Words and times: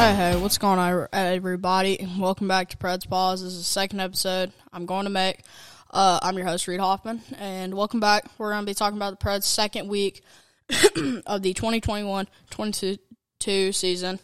Hey, 0.00 0.14
hey, 0.14 0.36
what's 0.36 0.56
going 0.56 0.78
on, 0.78 1.08
everybody? 1.12 2.08
Welcome 2.18 2.48
back 2.48 2.70
to 2.70 2.78
Preds 2.78 3.06
Pause. 3.06 3.42
This 3.42 3.52
is 3.52 3.58
the 3.58 3.64
second 3.64 4.00
episode 4.00 4.50
I'm 4.72 4.86
going 4.86 5.04
to 5.04 5.10
make. 5.10 5.42
Uh, 5.90 6.18
I'm 6.22 6.38
your 6.38 6.46
host, 6.46 6.66
Reed 6.66 6.80
Hoffman, 6.80 7.20
and 7.36 7.74
welcome 7.74 8.00
back. 8.00 8.24
We're 8.38 8.52
going 8.52 8.62
to 8.62 8.66
be 8.66 8.72
talking 8.72 8.96
about 8.96 9.20
the 9.20 9.22
Preds' 9.22 9.42
second 9.42 9.88
week 9.88 10.22
of 10.70 11.42
the 11.42 11.52
2021-22 11.52 13.74
season. 13.74 14.18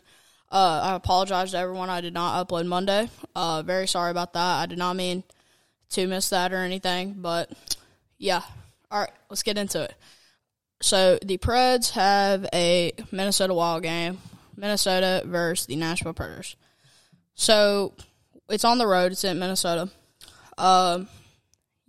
Uh, 0.51 0.81
I 0.83 0.95
apologize 0.95 1.51
to 1.51 1.59
everyone. 1.59 1.91
I 1.91 2.01
did 2.01 2.15
not 2.15 2.49
upload 2.49 2.65
Monday. 2.65 3.11
Uh, 3.35 3.61
very 3.61 3.87
sorry 3.87 4.11
about 4.11 4.33
that. 4.33 4.63
I 4.63 4.65
did 4.65 4.79
not 4.79 4.97
mean 4.97 5.25
to 5.91 6.07
miss 6.07 6.31
that 6.31 6.55
or 6.55 6.61
anything, 6.61 7.17
but 7.19 7.53
yeah. 8.17 8.41
All 8.91 9.01
right, 9.01 9.13
let's 9.29 9.43
get 9.43 9.59
into 9.59 9.83
it. 9.83 9.95
So 10.81 11.19
the 11.23 11.37
Preds 11.37 11.91
have 11.91 12.47
a 12.55 12.93
Minnesota 13.13 13.53
Wild 13.53 13.83
game 13.83 14.21
Minnesota 14.57 15.23
versus 15.27 15.67
the 15.67 15.77
Nashville 15.77 16.15
Predators. 16.15 16.57
So 17.35 17.95
it's 18.49 18.65
on 18.65 18.79
the 18.79 18.87
road. 18.87 19.13
It's 19.13 19.25
in 19.25 19.39
Minnesota. 19.39 19.91
Um, 20.59 21.09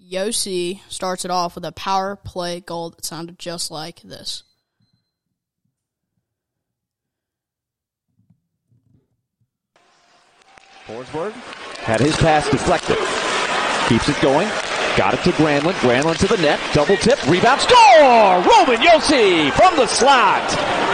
Josi 0.02 0.82
starts 0.90 1.26
it 1.26 1.32
off 1.32 1.56
with 1.56 1.66
a 1.66 1.72
power 1.72 2.16
play 2.16 2.60
goal 2.60 2.92
that 2.92 3.06
sounded 3.06 3.40
just 3.40 3.72
like 3.72 4.02
this. 4.02 4.44
Forsberg 10.86 11.34
had 11.80 12.00
his 12.00 12.16
pass 12.16 12.50
deflected. 12.50 12.98
Keeps 13.90 14.08
it 14.10 14.22
going. 14.22 14.48
Got 14.96 15.14
it 15.14 15.24
to 15.24 15.32
Granlund. 15.32 15.74
Granlund 15.74 16.18
to 16.20 16.28
the 16.28 16.42
net. 16.42 16.60
Double 16.74 16.96
tip. 16.98 17.22
Rebound. 17.28 17.62
Score! 17.62 18.42
Roman 18.42 18.82
Josi 18.82 19.52
from 19.52 19.76
the 19.76 19.86
slot. 19.86 20.87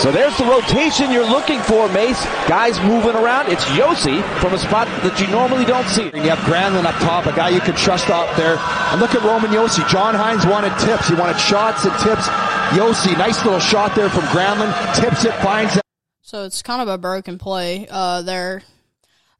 So 0.00 0.12
there's 0.12 0.36
the 0.36 0.44
rotation 0.44 1.10
you're 1.10 1.28
looking 1.28 1.60
for, 1.60 1.88
Mace. 1.88 2.22
Guys 2.46 2.78
moving 2.80 3.14
around. 3.14 3.50
It's 3.50 3.64
Josi 3.64 4.22
from 4.40 4.52
a 4.52 4.58
spot 4.58 4.86
that 5.02 5.18
you 5.18 5.26
normally 5.28 5.64
don't 5.64 5.86
see. 5.88 6.10
And 6.12 6.24
You 6.24 6.30
have 6.30 6.38
Granlund 6.40 6.84
up 6.84 6.94
top, 6.96 7.26
a 7.26 7.32
guy 7.32 7.48
you 7.48 7.60
can 7.60 7.74
trust 7.74 8.10
out 8.10 8.36
there. 8.36 8.58
And 8.92 9.00
look 9.00 9.14
at 9.14 9.22
Roman 9.22 9.50
Josi. 9.50 9.88
John 9.88 10.14
Hynes 10.14 10.48
wanted 10.50 10.76
tips. 10.78 11.08
He 11.08 11.14
wanted 11.14 11.38
shots 11.38 11.84
and 11.86 11.92
tips. 12.00 12.28
Josi, 12.76 13.16
nice 13.16 13.42
little 13.44 13.60
shot 13.60 13.94
there 13.94 14.10
from 14.10 14.24
Granlund. 14.24 14.74
Tips 15.00 15.24
it, 15.24 15.32
finds 15.42 15.76
it. 15.76 15.82
So 16.20 16.44
it's 16.44 16.60
kind 16.60 16.82
of 16.82 16.88
a 16.88 16.98
broken 16.98 17.38
play 17.38 17.86
uh, 17.88 18.22
there 18.22 18.62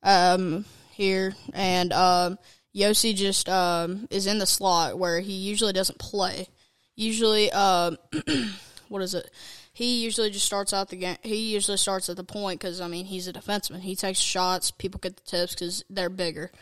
um, 0.02 0.64
here. 0.92 1.34
And 1.52 1.92
um, 1.92 2.38
Josi 2.74 3.14
just 3.14 3.48
um, 3.48 4.06
is 4.10 4.26
in 4.26 4.38
the 4.38 4.46
slot 4.46 4.98
where 4.98 5.20
he 5.20 5.32
usually 5.32 5.72
doesn't 5.72 5.98
play. 5.98 6.48
Usually, 6.96 7.50
uh, 7.52 7.96
what 8.88 9.02
is 9.02 9.14
it? 9.14 9.30
He 9.74 10.04
usually 10.04 10.30
just 10.30 10.46
starts 10.46 10.72
out 10.72 10.88
the 10.88 10.96
game. 10.96 11.16
He 11.22 11.52
usually 11.52 11.76
starts 11.76 12.08
at 12.08 12.16
the 12.16 12.24
point 12.24 12.60
because 12.60 12.80
I 12.80 12.86
mean 12.86 13.06
he's 13.06 13.28
a 13.28 13.32
defenseman. 13.32 13.80
He 13.80 13.96
takes 13.96 14.20
shots. 14.20 14.70
People 14.70 15.00
get 15.00 15.16
the 15.16 15.22
tips 15.22 15.54
because 15.54 15.84
they're 15.90 16.08
bigger 16.08 16.52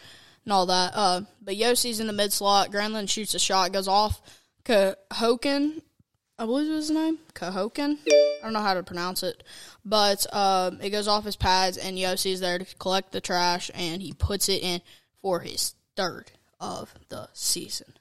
and 0.44 0.52
all 0.52 0.64
that. 0.66 0.92
Uh, 0.94 1.20
but 1.40 1.54
Josi's 1.54 2.00
in 2.00 2.06
the 2.06 2.12
mid 2.14 2.32
slot. 2.32 2.72
Granlund 2.72 3.10
shoots 3.10 3.34
a 3.34 3.38
shot, 3.38 3.72
goes 3.72 3.86
off. 3.86 4.20
Cahoken, 4.64 5.82
I 6.38 6.46
believe 6.46 6.70
was 6.70 6.88
his 6.88 6.90
name. 6.90 7.18
Cahoken. 7.34 7.98
I 8.08 8.38
don't 8.42 8.54
know 8.54 8.60
how 8.60 8.74
to 8.74 8.82
pronounce 8.82 9.22
it, 9.22 9.42
but 9.84 10.26
uh, 10.32 10.70
it 10.80 10.90
goes 10.90 11.06
off 11.06 11.24
his 11.24 11.36
pads, 11.36 11.76
and 11.76 11.98
Josi's 11.98 12.40
there 12.40 12.58
to 12.58 12.76
collect 12.76 13.12
the 13.12 13.20
trash, 13.20 13.70
and 13.74 14.00
he 14.00 14.12
puts 14.12 14.48
it 14.48 14.62
in 14.62 14.80
for 15.20 15.40
his 15.40 15.74
third 15.96 16.30
of 16.60 16.94
the 17.10 17.28
season. 17.34 17.92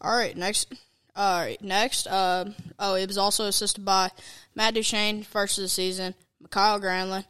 All 0.00 0.14
right, 0.14 0.36
next 0.36 0.74
all 1.16 1.40
right, 1.40 1.62
next. 1.62 2.06
Uh, 2.06 2.46
oh, 2.78 2.94
it 2.94 3.06
was 3.06 3.18
also 3.18 3.46
assisted 3.46 3.84
by 3.84 4.10
Matt 4.54 4.74
Duchene, 4.74 5.22
first 5.22 5.58
of 5.58 5.62
the 5.62 5.68
season. 5.68 6.14
Kyle 6.50 6.80
Granlund 6.80 7.24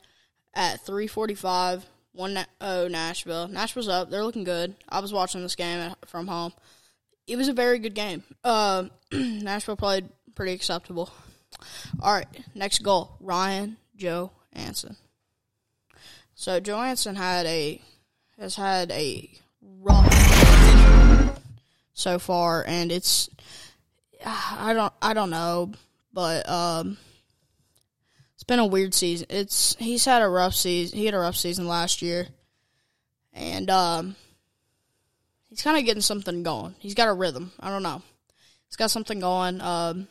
at 0.55 0.81
345, 0.81 1.85
1 2.13 2.47
0 2.63 2.89
Nashville. 2.89 3.49
Nashville's 3.49 3.89
up. 3.89 4.11
They're 4.11 4.25
looking 4.25 4.45
good. 4.45 4.75
I 4.89 5.01
was 5.01 5.13
watching 5.13 5.43
this 5.43 5.55
game 5.55 5.95
from 6.07 6.27
home. 6.27 6.53
It 7.27 7.37
was 7.37 7.49
a 7.49 7.53
very 7.53 7.79
good 7.79 7.95
game. 7.95 8.23
Uh, 8.43 8.85
Nashville 9.13 9.77
played 9.77 10.09
pretty 10.35 10.53
acceptable. 10.53 11.11
All 12.01 12.13
right, 12.13 12.27
next 12.55 12.83
goal 12.83 13.17
Ryan 13.21 13.77
Joe 13.97 14.33
Anson. 14.53 14.97
So 16.35 16.61
Johansen 16.61 17.17
had 17.17 17.47
a 17.47 17.81
has 18.39 18.57
had 18.57 18.91
a 18.91 19.31
rough 19.63 21.41
so 21.93 22.19
far, 22.19 22.65
and 22.67 22.91
it's 22.91 23.31
I 24.25 24.73
don't 24.75 24.93
I 25.03 25.15
don't 25.15 25.31
know, 25.31 25.73
but 26.13 26.49
um, 26.49 26.97
it's 28.35 28.45
been 28.45 28.59
a 28.59 28.67
weird 28.67 28.95
season. 28.95 29.27
It's 29.31 29.77
he's 29.77 30.05
had 30.05 30.23
a 30.23 30.29
rough 30.29 30.55
season. 30.55 30.99
He 30.99 31.07
had 31.07 31.15
a 31.15 31.19
rough 31.19 31.37
season 31.37 31.67
last 31.69 32.03
year, 32.03 32.27
and 33.33 33.69
um, 33.71 34.17
he's 35.49 35.63
kind 35.63 35.79
of 35.79 35.85
getting 35.85 36.03
something 36.03 36.43
going. 36.43 36.75
He's 36.79 36.95
got 36.95 37.09
a 37.09 37.13
rhythm. 37.13 37.53
I 37.61 37.71
don't 37.71 37.83
know. 37.83 38.03
He's 38.67 38.77
got 38.77 38.91
something 38.91 39.21
going. 39.21 39.61
Um, 39.61 40.09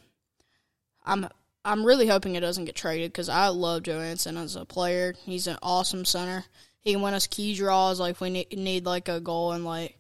I'm 1.03 1.27
I'm 1.65 1.85
really 1.85 2.07
hoping 2.07 2.35
it 2.35 2.41
doesn't 2.41 2.65
get 2.65 2.75
traded 2.75 3.11
because 3.11 3.29
I 3.29 3.47
love 3.47 3.83
Johansen 3.83 4.37
as 4.37 4.55
a 4.55 4.65
player. 4.65 5.15
He's 5.25 5.47
an 5.47 5.57
awesome 5.61 6.05
center. 6.05 6.45
He 6.81 6.93
can 6.93 7.01
win 7.01 7.13
us 7.13 7.27
key 7.27 7.55
draws 7.55 7.99
like 7.99 8.19
we 8.19 8.29
need, 8.29 8.57
need 8.57 8.85
like 8.85 9.07
a 9.07 9.21
goal 9.21 9.53
and 9.53 9.63
like 9.63 9.97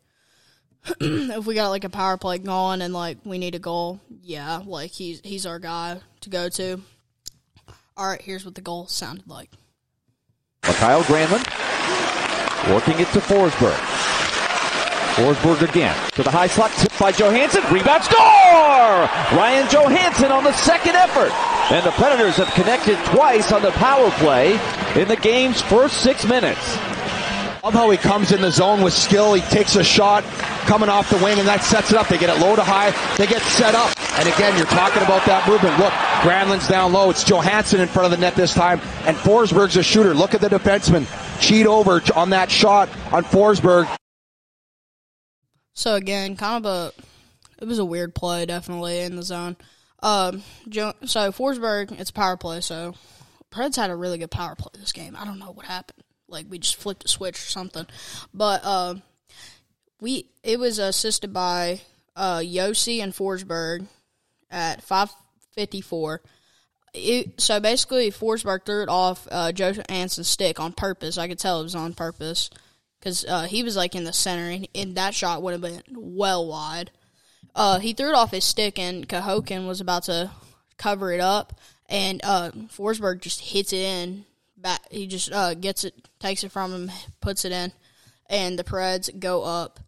if 0.99 1.45
we 1.45 1.55
got 1.55 1.69
like 1.69 1.85
a 1.85 1.89
power 1.89 2.17
play 2.17 2.37
going 2.39 2.81
and 2.81 2.93
like 2.93 3.17
we 3.23 3.37
need 3.37 3.55
a 3.55 3.59
goal, 3.59 4.01
yeah, 4.21 4.61
like 4.65 4.91
he's 4.91 5.21
he's 5.23 5.45
our 5.45 5.59
guy 5.59 5.99
to 6.21 6.29
go 6.29 6.49
to. 6.49 6.81
All 7.95 8.07
right, 8.07 8.21
here's 8.21 8.43
what 8.43 8.55
the 8.55 8.61
goal 8.61 8.87
sounded 8.87 9.27
like. 9.27 9.49
Kyle 10.61 11.03
Granlund 11.03 11.47
working 12.73 12.99
it 12.99 13.07
to 13.13 13.19
Forsberg. 13.19 13.77
Forsberg 15.15 15.69
again 15.69 15.95
to 16.11 16.23
the 16.23 16.31
high 16.31 16.47
slot, 16.47 16.71
tipped 16.71 16.99
by 16.99 17.11
Johansen. 17.11 17.63
Rebound 17.71 18.03
score! 18.03 18.17
Ryan 19.37 19.67
Johansen 19.67 20.31
on 20.31 20.43
the 20.43 20.53
second 20.53 20.95
effort. 20.95 21.31
And 21.71 21.85
the 21.85 21.91
Predators 21.91 22.35
have 22.37 22.49
connected 22.55 22.97
twice 23.05 23.51
on 23.51 23.61
the 23.61 23.71
power 23.71 24.09
play 24.11 24.53
in 24.99 25.07
the 25.07 25.15
game's 25.15 25.61
first 25.61 26.01
six 26.01 26.25
minutes. 26.25 26.77
Love 27.63 27.73
how 27.73 27.89
he 27.89 27.97
comes 27.97 28.31
in 28.31 28.41
the 28.41 28.51
zone 28.51 28.81
with 28.81 28.93
skill. 28.93 29.33
He 29.33 29.41
takes 29.43 29.75
a 29.75 29.83
shot 29.83 30.23
coming 30.63 30.89
off 30.89 31.09
the 31.09 31.17
wing, 31.17 31.39
and 31.39 31.47
that 31.47 31.63
sets 31.63 31.91
it 31.91 31.97
up. 31.97 32.07
They 32.07 32.17
get 32.17 32.29
it 32.29 32.41
low 32.41 32.55
to 32.55 32.63
high. 32.63 32.91
They 33.17 33.27
get 33.27 33.41
set 33.41 33.75
up. 33.75 33.91
And 34.19 34.27
again, 34.27 34.55
you're 34.57 34.67
talking 34.67 35.01
about 35.03 35.25
that 35.25 35.47
movement. 35.47 35.77
Look, 35.79 35.93
Granlund's 36.21 36.67
down 36.67 36.93
low. 36.93 37.09
It's 37.09 37.23
Johansen 37.23 37.79
in 37.79 37.87
front 37.87 38.05
of 38.05 38.11
the 38.11 38.17
net 38.17 38.35
this 38.35 38.53
time. 38.53 38.79
And 39.05 39.17
Forsberg's 39.17 39.77
a 39.77 39.83
shooter. 39.83 40.13
Look 40.13 40.33
at 40.33 40.41
the 40.41 40.49
defenseman. 40.49 41.07
Cheat 41.39 41.65
over 41.65 42.01
on 42.15 42.29
that 42.31 42.51
shot 42.51 42.89
on 43.11 43.23
Forsberg. 43.23 43.93
So 45.73 45.95
again, 45.95 46.35
kind 46.35 46.65
of 46.65 46.71
a 46.71 47.03
it 47.61 47.67
was 47.67 47.79
a 47.79 47.85
weird 47.85 48.13
play, 48.13 48.45
definitely 48.45 48.99
in 48.99 49.15
the 49.15 49.23
zone. 49.23 49.57
Um, 50.01 50.43
so 50.71 51.31
Forsberg, 51.31 51.99
it's 51.99 52.09
a 52.09 52.13
power 52.13 52.37
play. 52.37 52.61
So 52.61 52.93
Preds 53.51 53.75
had 53.75 53.89
a 53.89 53.95
really 53.95 54.17
good 54.17 54.31
power 54.31 54.55
play 54.55 54.71
this 54.79 54.91
game. 54.91 55.15
I 55.17 55.25
don't 55.25 55.39
know 55.39 55.51
what 55.51 55.65
happened 55.65 56.03
like 56.27 56.47
we 56.49 56.59
just 56.59 56.75
flipped 56.75 57.05
a 57.05 57.07
switch 57.07 57.35
or 57.35 57.49
something. 57.49 57.85
But 58.33 58.61
uh, 58.63 58.95
we 60.03 60.27
it 60.43 60.59
was 60.59 60.79
assisted 60.79 61.31
by 61.33 61.79
uh, 62.15 62.39
Josi 62.39 63.01
and 63.01 63.13
Forsberg 63.13 63.87
at 64.51 64.83
five 64.83 65.09
fifty 65.55 65.79
four. 65.79 66.21
so 67.37 67.59
basically, 67.61 68.11
Forsberg 68.11 68.65
threw 68.65 68.83
it 68.83 68.89
off 68.89 69.27
uh, 69.31 69.53
Joe 69.53 69.73
Anson's 69.87 70.27
stick 70.27 70.59
on 70.59 70.73
purpose. 70.73 71.17
I 71.17 71.29
could 71.29 71.39
tell 71.39 71.61
it 71.61 71.63
was 71.63 71.73
on 71.73 71.93
purpose 71.93 72.49
because 72.99 73.25
uh, 73.25 73.43
he 73.43 73.63
was 73.63 73.77
like 73.77 73.95
in 73.95 74.03
the 74.03 74.13
center, 74.13 74.49
and, 74.49 74.67
and 74.75 74.95
that 74.95 75.15
shot 75.15 75.41
would 75.41 75.53
have 75.53 75.61
been 75.61 75.81
well 75.95 76.45
wide. 76.45 76.91
Uh, 77.55 77.79
he 77.79 77.93
threw 77.93 78.09
it 78.09 78.15
off 78.15 78.31
his 78.31 78.43
stick, 78.43 78.77
and 78.77 79.07
Cahokin 79.07 79.67
was 79.67 79.79
about 79.79 80.03
to 80.03 80.31
cover 80.77 81.13
it 81.13 81.21
up, 81.21 81.59
and 81.87 82.19
uh, 82.25 82.51
Forsberg 82.75 83.21
just 83.21 83.39
hits 83.39 83.71
it 83.71 83.77
in 83.77 84.25
back. 84.57 84.81
He 84.91 85.07
just 85.07 85.31
uh, 85.31 85.53
gets 85.53 85.85
it, 85.85 85.93
takes 86.19 86.43
it 86.43 86.51
from 86.51 86.73
him, 86.73 86.91
puts 87.21 87.45
it 87.45 87.53
in, 87.53 87.71
and 88.29 88.59
the 88.59 88.65
Preds 88.65 89.17
go 89.17 89.43
up 89.43 89.79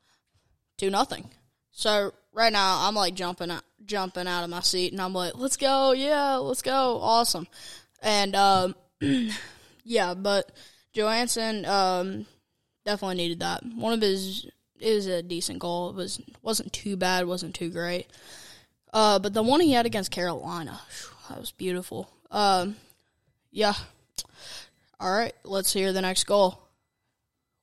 to 0.78 0.90
nothing. 0.90 1.30
So 1.72 2.14
right 2.34 2.52
now 2.52 2.88
I'm 2.88 2.96
like 2.96 3.16
jumping 3.16 3.52
out, 3.52 3.64
jumping 3.86 4.28
out 4.28 4.44
of 4.44 4.50
my 4.50 4.62
seat, 4.62 4.92
and 4.92 5.02
I'm 5.02 5.14
like, 5.14 5.34
"Let's 5.36 5.58
go, 5.58 5.92
yeah, 5.92 6.36
let's 6.36 6.62
go, 6.62 7.00
awesome!" 7.02 7.48
And 8.02 8.36
um, 8.36 8.76
yeah, 9.84 10.14
but 10.14 10.52
Johansen 10.94 11.66
um, 11.66 12.26
definitely 12.86 13.16
needed 13.16 13.40
that. 13.42 13.64
One 13.66 13.94
of 13.94 14.02
his 14.02 14.48
was 14.82 15.08
a 15.08 15.24
decent 15.24 15.60
goal. 15.60 15.90
It 15.90 15.96
was 15.96 16.22
wasn't 16.42 16.74
too 16.74 16.98
bad, 16.98 17.26
wasn't 17.26 17.56
too 17.56 17.70
great. 17.70 18.08
Uh, 18.94 19.20
but 19.20 19.34
the 19.34 19.44
one 19.44 19.60
he 19.60 19.74
had 19.74 19.86
against 19.86 20.12
Carolina, 20.12 20.80
that 21.30 21.40
was 21.40 21.52
beautiful. 21.52 22.10
Um, 22.32 22.78
yeah, 23.52 23.74
all 25.00 25.12
right, 25.12 25.34
let's 25.44 25.74
hear 25.74 25.92
the 25.92 26.02
next 26.02 26.24
goal. 26.26 26.62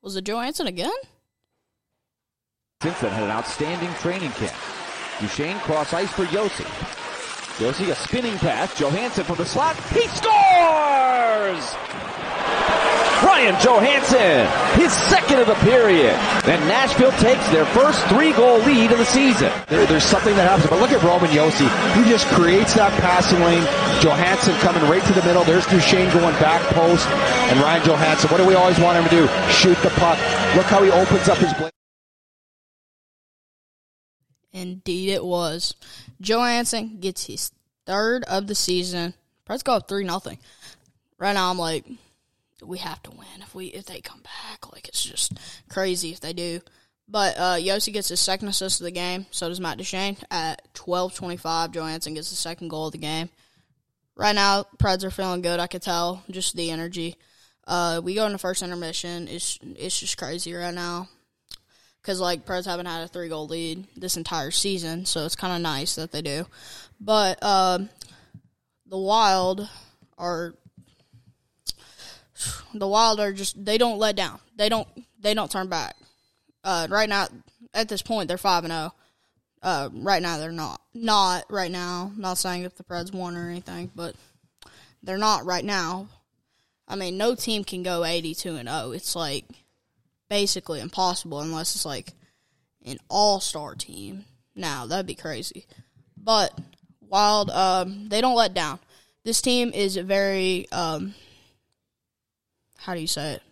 Was 0.03 0.17
it 0.17 0.25
Johansen 0.25 0.67
again? 0.67 0.91
Since 2.83 2.99
then, 2.99 3.13
had 3.13 3.23
an 3.23 3.31
outstanding 3.31 3.95
training 4.03 4.33
camp. 4.33 4.59
Duchene 5.21 5.57
cross 5.61 5.95
ice 5.95 6.11
for 6.11 6.25
Josi. 6.25 6.67
Josie 7.57 7.93
a 7.93 7.95
spinning 7.95 8.37
pass. 8.39 8.75
Johansen 8.75 9.23
from 9.23 9.37
the 9.37 9.47
slot. 9.47 9.77
He 9.95 10.09
scores! 10.11 11.63
Ryan 13.23 13.55
Johansen, 13.63 14.51
his 14.75 14.91
second 14.93 15.39
of 15.39 15.47
the 15.47 15.55
period. 15.63 16.11
And 16.43 16.59
Nashville 16.67 17.13
takes 17.23 17.47
their 17.51 17.65
first 17.67 18.03
three-goal 18.09 18.59
lead 18.67 18.91
of 18.91 18.99
the 18.99 19.07
season. 19.07 19.53
There, 19.69 19.87
there's 19.87 20.03
something 20.03 20.35
that 20.35 20.51
happens. 20.51 20.69
But 20.69 20.81
look 20.81 20.91
at 20.91 21.01
Roman 21.05 21.31
Josi. 21.31 21.71
He 21.95 22.11
just 22.11 22.27
creates 22.35 22.75
that 22.75 22.91
passing 23.01 23.39
lane. 23.47 23.63
Johansen 24.03 24.59
coming 24.59 24.83
right 24.91 25.05
to 25.07 25.13
the 25.13 25.23
middle. 25.23 25.45
There's 25.45 25.67
Duchene 25.67 26.11
going 26.11 26.35
back 26.43 26.61
post. 26.75 27.07
And 27.47 27.61
Ryan 27.61 27.83
Johansen, 27.87 28.29
what 28.33 28.39
do 28.39 28.45
we 28.45 28.57
always 28.57 28.81
want 28.81 28.99
him 28.99 29.05
to 29.05 29.15
do? 29.23 29.53
Shoot 29.53 29.79
the 29.87 29.95
puck. 30.03 30.19
Look 30.57 30.67
how 30.67 30.83
he 30.83 30.91
opens 30.91 31.29
up 31.29 31.39
his 31.39 31.55
blade. 31.55 31.71
Indeed, 34.53 35.11
it 35.11 35.25
was. 35.25 35.75
Johansen 36.21 37.01
gets 37.01 37.25
his 37.27 37.53
third 37.87 38.25
of 38.25 38.47
the 38.47 38.55
season. 38.55 39.15
Preds 39.49 39.65
go 39.65 39.75
up 39.75 39.89
three 39.89 40.05
nothing. 40.05 40.39
Right 41.19 41.33
now, 41.33 41.51
I'm 41.51 41.59
like, 41.59 41.85
we 42.63 42.79
have 42.79 43.03
to 43.05 43.11
win 43.11 43.41
if 43.41 43.55
we 43.55 43.67
if 43.67 43.87
they 43.87 44.01
come 44.01 44.21
back. 44.21 44.73
Like 44.73 44.89
it's 44.89 45.03
just 45.03 45.33
crazy 45.69 46.11
if 46.11 46.21
they 46.21 46.33
do. 46.33 46.61
But 47.09 47.37
uh, 47.37 47.57
Josi 47.57 47.93
gets 47.93 48.09
his 48.09 48.21
second 48.21 48.49
assist 48.49 48.81
of 48.81 48.85
the 48.85 48.91
game. 48.91 49.27
So 49.31 49.49
does 49.49 49.61
Matt 49.61 49.79
Duchene 49.79 50.17
at 50.31 50.73
twelve 50.75 51.15
twenty 51.15 51.37
five. 51.37 51.73
Johansen 51.73 52.15
gets 52.15 52.31
the 52.31 52.37
second 52.37 52.69
goal 52.69 52.87
of 52.87 52.93
the 52.93 52.99
game. 52.99 53.31
Right 54.15 54.35
now, 54.35 54.67
Preds 54.79 55.05
are 55.05 55.11
feeling 55.11 55.43
good. 55.43 55.59
I 55.59 55.67
could 55.67 55.83
tell 55.83 56.23
just 56.31 56.55
the 56.55 56.71
energy. 56.71 57.17
Uh, 57.67 58.01
we 58.05 58.15
go 58.15 58.27
in 58.27 58.33
the 58.33 58.39
first 58.39 58.63
intermission. 58.63 59.29
It's 59.29 59.59
it's 59.63 59.99
just 59.99 60.19
crazy 60.19 60.53
right 60.53 60.75
now 60.75 61.09
because 62.03 62.21
like 62.21 62.45
Preds 62.45 62.67
haven't 62.67 62.87
had 62.87 63.03
a 63.03 63.09
three 63.09 63.29
goal 63.29 63.47
lead 63.47 63.87
this 63.97 64.17
entire 64.17 64.51
season, 64.51 65.07
so 65.07 65.25
it's 65.25 65.37
kind 65.37 65.55
of 65.55 65.63
nice 65.63 65.95
that 65.95 66.11
they 66.11 66.21
do. 66.21 66.47
But 67.01 67.39
uh, 67.41 67.79
the 68.87 68.99
Wild 68.99 69.69
are 70.19 70.55
the 72.75 72.89
Wild 72.89 73.21
are 73.21 73.33
just 73.33 73.65
they 73.65 73.79
don't 73.79 73.99
let 73.99 74.17
down. 74.17 74.41
They 74.57 74.69
don't 74.69 74.89
they 75.21 75.35
don't 75.35 75.51
turn 75.51 75.69
back. 75.69 75.97
Uh, 76.65 76.87
right 76.91 77.09
now, 77.09 77.29
at 77.75 77.89
this 77.89 78.03
point, 78.03 78.29
they're 78.29 78.39
five 78.39 78.65
and 78.65 78.73
zero. 78.73 78.95
Uh, 79.63 79.89
right 79.93 80.23
now, 80.23 80.39
they're 80.39 80.51
not 80.51 80.81
not 80.93 81.45
right 81.49 81.71
now. 81.71 82.13
Not 82.17 82.39
saying 82.39 82.65
if 82.65 82.77
the 82.77 82.85
Preds 82.85 83.15
won 83.15 83.37
or 83.37 83.49
anything, 83.49 83.91
but 83.95 84.17
they're 85.03 85.19
not 85.19 85.45
right 85.45 85.65
now. 85.65 86.09
I 86.89 86.97
mean, 86.97 87.17
no 87.17 87.37
team 87.37 87.63
can 87.63 87.85
go 87.85 88.05
eighty 88.05 88.35
two 88.35 88.57
and 88.57 88.69
zero. 88.69 88.91
It's 88.91 89.15
like 89.15 89.45
basically 90.33 90.81
impossible 90.81 91.41
unless 91.41 91.75
it's 91.75 91.85
like 91.85 92.15
an 92.87 92.97
all 93.11 93.39
star 93.39 93.75
team. 93.75 94.25
Now 94.57 94.87
that'd 94.87 95.05
be 95.05 95.15
crazy. 95.15 95.67
But 96.17 96.59
Wild, 97.07 97.51
um, 97.51 98.09
they 98.09 98.23
don't 98.23 98.35
let 98.35 98.55
down. 98.55 98.79
This 99.25 99.43
team 99.43 99.73
is 99.75 99.95
very 99.97 100.67
um, 100.73 101.15
how 102.79 102.95
do 102.95 103.01
you 103.01 103.07
say 103.07 103.33
it? 103.35 103.43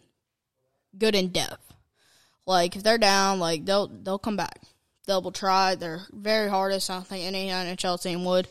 Good 0.97 1.15
in 1.15 1.29
depth. 1.29 1.71
Like 2.47 2.77
if 2.77 2.83
they're 2.83 2.97
down, 2.97 3.41
like 3.41 3.67
they'll 3.67 3.89
they'll 3.89 4.19
come 4.19 4.39
back. 4.39 4.63
They'll 5.07 5.31
try 5.33 5.75
their 5.75 6.01
very 6.11 6.49
hardest. 6.49 6.89
I 6.89 6.95
don't 6.95 7.07
think 7.07 7.27
any 7.27 7.49
NHL 7.49 8.03
team 8.03 8.25
would, 8.25 8.49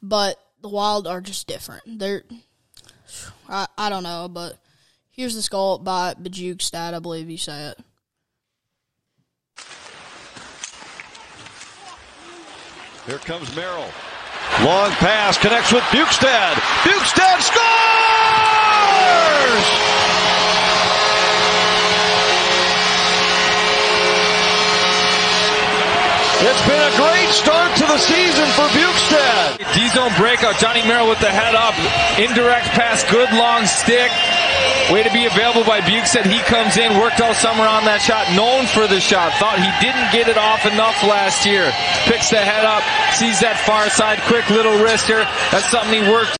but 0.00 0.38
the 0.60 0.68
Wild 0.68 1.08
are 1.08 1.20
just 1.20 1.48
different. 1.48 1.82
They're 1.98 2.22
I, 3.48 3.66
I 3.76 3.88
don't 3.88 4.04
know, 4.04 4.28
but 4.30 4.60
here's 5.14 5.34
the 5.34 5.48
goal 5.48 5.78
by 5.78 6.14
Bjugstad, 6.14 6.94
I 6.94 6.98
believe 6.98 7.30
you 7.30 7.38
say 7.38 7.72
it. 7.72 7.78
Here 13.06 13.18
comes 13.18 13.54
Merrill. 13.54 13.88
Long 14.62 14.90
pass 14.92 15.38
connects 15.38 15.72
with 15.72 15.82
Bjugstad. 15.84 16.54
Bjugstad 16.84 17.40
scores! 17.42 17.64
It's 26.46 26.66
been 26.68 26.80
a 26.80 26.92
great 26.96 27.30
start 27.32 27.74
to 27.76 27.84
the 27.84 27.98
season 27.98 28.46
for 28.52 28.68
Bjugstad. 28.76 29.58
D-zone 29.74 30.12
breakout. 30.16 30.58
Johnny 30.58 30.82
Merrill 30.86 31.08
with 31.08 31.20
the 31.20 31.30
head 31.30 31.54
up. 31.54 31.74
Indirect 32.18 32.66
pass. 32.76 33.02
Good 33.10 33.32
long 33.32 33.64
stick. 33.66 34.10
Way 34.92 35.02
to 35.02 35.12
be 35.12 35.24
available 35.24 35.64
by 35.64 35.80
Bjugstad. 35.80 36.26
He 36.26 36.38
comes 36.40 36.76
in, 36.76 36.98
worked 37.00 37.20
all 37.20 37.34
summer 37.34 37.64
on 37.64 37.84
that 37.86 38.02
shot, 38.02 38.28
known 38.36 38.66
for 38.66 38.86
the 38.86 39.00
shot. 39.00 39.32
Thought 39.40 39.56
he 39.56 39.70
didn't 39.80 40.12
get 40.12 40.28
it 40.28 40.36
off 40.36 40.66
enough 40.66 41.02
last 41.02 41.46
year. 41.46 41.72
Picks 42.04 42.28
the 42.28 42.36
head 42.36 42.64
up, 42.64 42.82
sees 43.14 43.40
that 43.40 43.58
far 43.64 43.88
side, 43.88 44.20
quick 44.28 44.48
little 44.50 44.76
wrister. 44.84 45.24
That's 45.50 45.70
something 45.70 46.04
he 46.04 46.10
worked. 46.10 46.36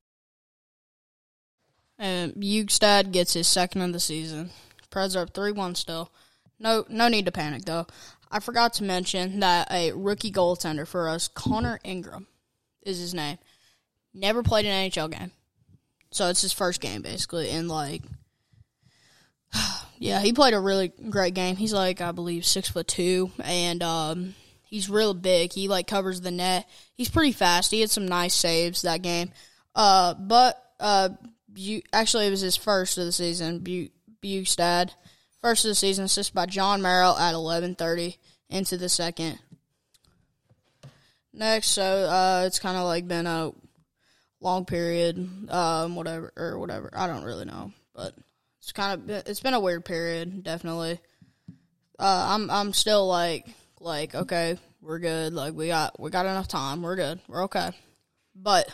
Uh, 1.98 2.02
and 2.02 2.34
Bjugstad 2.34 3.12
gets 3.12 3.32
his 3.32 3.48
second 3.48 3.80
of 3.80 3.92
the 3.92 4.00
season. 4.00 4.50
Preds 4.90 5.16
are 5.16 5.22
up 5.22 5.32
3 5.32 5.52
1 5.52 5.74
still. 5.74 6.12
No, 6.58 6.84
no 6.88 7.08
need 7.08 7.24
to 7.26 7.32
panic, 7.32 7.64
though. 7.64 7.86
I 8.30 8.40
forgot 8.40 8.74
to 8.74 8.84
mention 8.84 9.40
that 9.40 9.70
a 9.70 9.92
rookie 9.92 10.32
goaltender 10.32 10.86
for 10.86 11.08
us, 11.08 11.28
Connor 11.28 11.80
Ingram, 11.84 12.26
is 12.82 12.98
his 12.98 13.14
name. 13.14 13.38
Never 14.12 14.42
played 14.42 14.66
an 14.66 14.90
NHL 14.90 15.10
game, 15.10 15.30
so 16.10 16.28
it's 16.28 16.42
his 16.42 16.52
first 16.52 16.80
game 16.80 17.02
basically. 17.02 17.50
And 17.50 17.68
like, 17.68 18.02
yeah, 19.98 20.20
he 20.20 20.32
played 20.32 20.54
a 20.54 20.60
really 20.60 20.88
great 20.88 21.34
game. 21.34 21.56
He's 21.56 21.72
like 21.72 22.00
I 22.00 22.12
believe 22.12 22.44
six 22.44 22.68
foot 22.68 22.88
two, 22.88 23.30
and 23.42 23.82
um, 23.82 24.34
he's 24.64 24.90
real 24.90 25.14
big. 25.14 25.52
He 25.52 25.68
like 25.68 25.86
covers 25.86 26.20
the 26.20 26.30
net. 26.30 26.68
He's 26.94 27.08
pretty 27.08 27.32
fast. 27.32 27.70
He 27.70 27.80
had 27.80 27.90
some 27.90 28.06
nice 28.06 28.34
saves 28.34 28.82
that 28.82 29.02
game. 29.02 29.32
Uh, 29.74 30.14
but 30.14 30.62
uh, 30.80 31.10
Bu- 31.54 31.82
actually, 31.92 32.26
it 32.26 32.30
was 32.30 32.40
his 32.40 32.56
first 32.56 32.98
of 32.98 33.04
the 33.06 33.12
season. 33.12 33.60
Bu-. 33.60 33.88
First 35.40 35.64
of 35.64 35.68
the 35.68 35.74
season, 35.74 36.06
assist 36.06 36.34
by 36.34 36.46
John 36.46 36.80
Merrill 36.80 37.16
at 37.16 37.34
11:30 37.34 38.16
into 38.48 38.76
the 38.76 38.88
second. 38.88 39.38
Next, 41.32 41.68
so 41.68 41.82
uh, 41.82 42.44
it's 42.46 42.58
kind 42.58 42.76
of 42.76 42.84
like 42.84 43.06
been 43.06 43.26
a 43.26 43.52
long 44.40 44.64
period, 44.64 45.18
um, 45.50 45.94
whatever 45.94 46.32
or 46.36 46.58
whatever. 46.58 46.90
I 46.94 47.06
don't 47.06 47.24
really 47.24 47.44
know, 47.44 47.72
but 47.94 48.14
it's 48.64 48.72
kind 48.72 48.94
of 48.94 49.06
been, 49.06 49.22
it's 49.26 49.40
been 49.40 49.52
a 49.52 49.60
weird 49.60 49.84
period, 49.84 50.42
definitely. 50.42 50.98
Uh, 51.98 52.26
I'm 52.30 52.50
I'm 52.50 52.72
still 52.72 53.06
like 53.06 53.46
like 53.78 54.14
okay, 54.14 54.58
we're 54.80 55.00
good. 55.00 55.34
Like 55.34 55.52
we 55.52 55.66
got 55.66 56.00
we 56.00 56.08
got 56.08 56.24
enough 56.24 56.48
time. 56.48 56.80
We're 56.80 56.96
good. 56.96 57.20
We're 57.28 57.44
okay. 57.44 57.72
But 58.34 58.72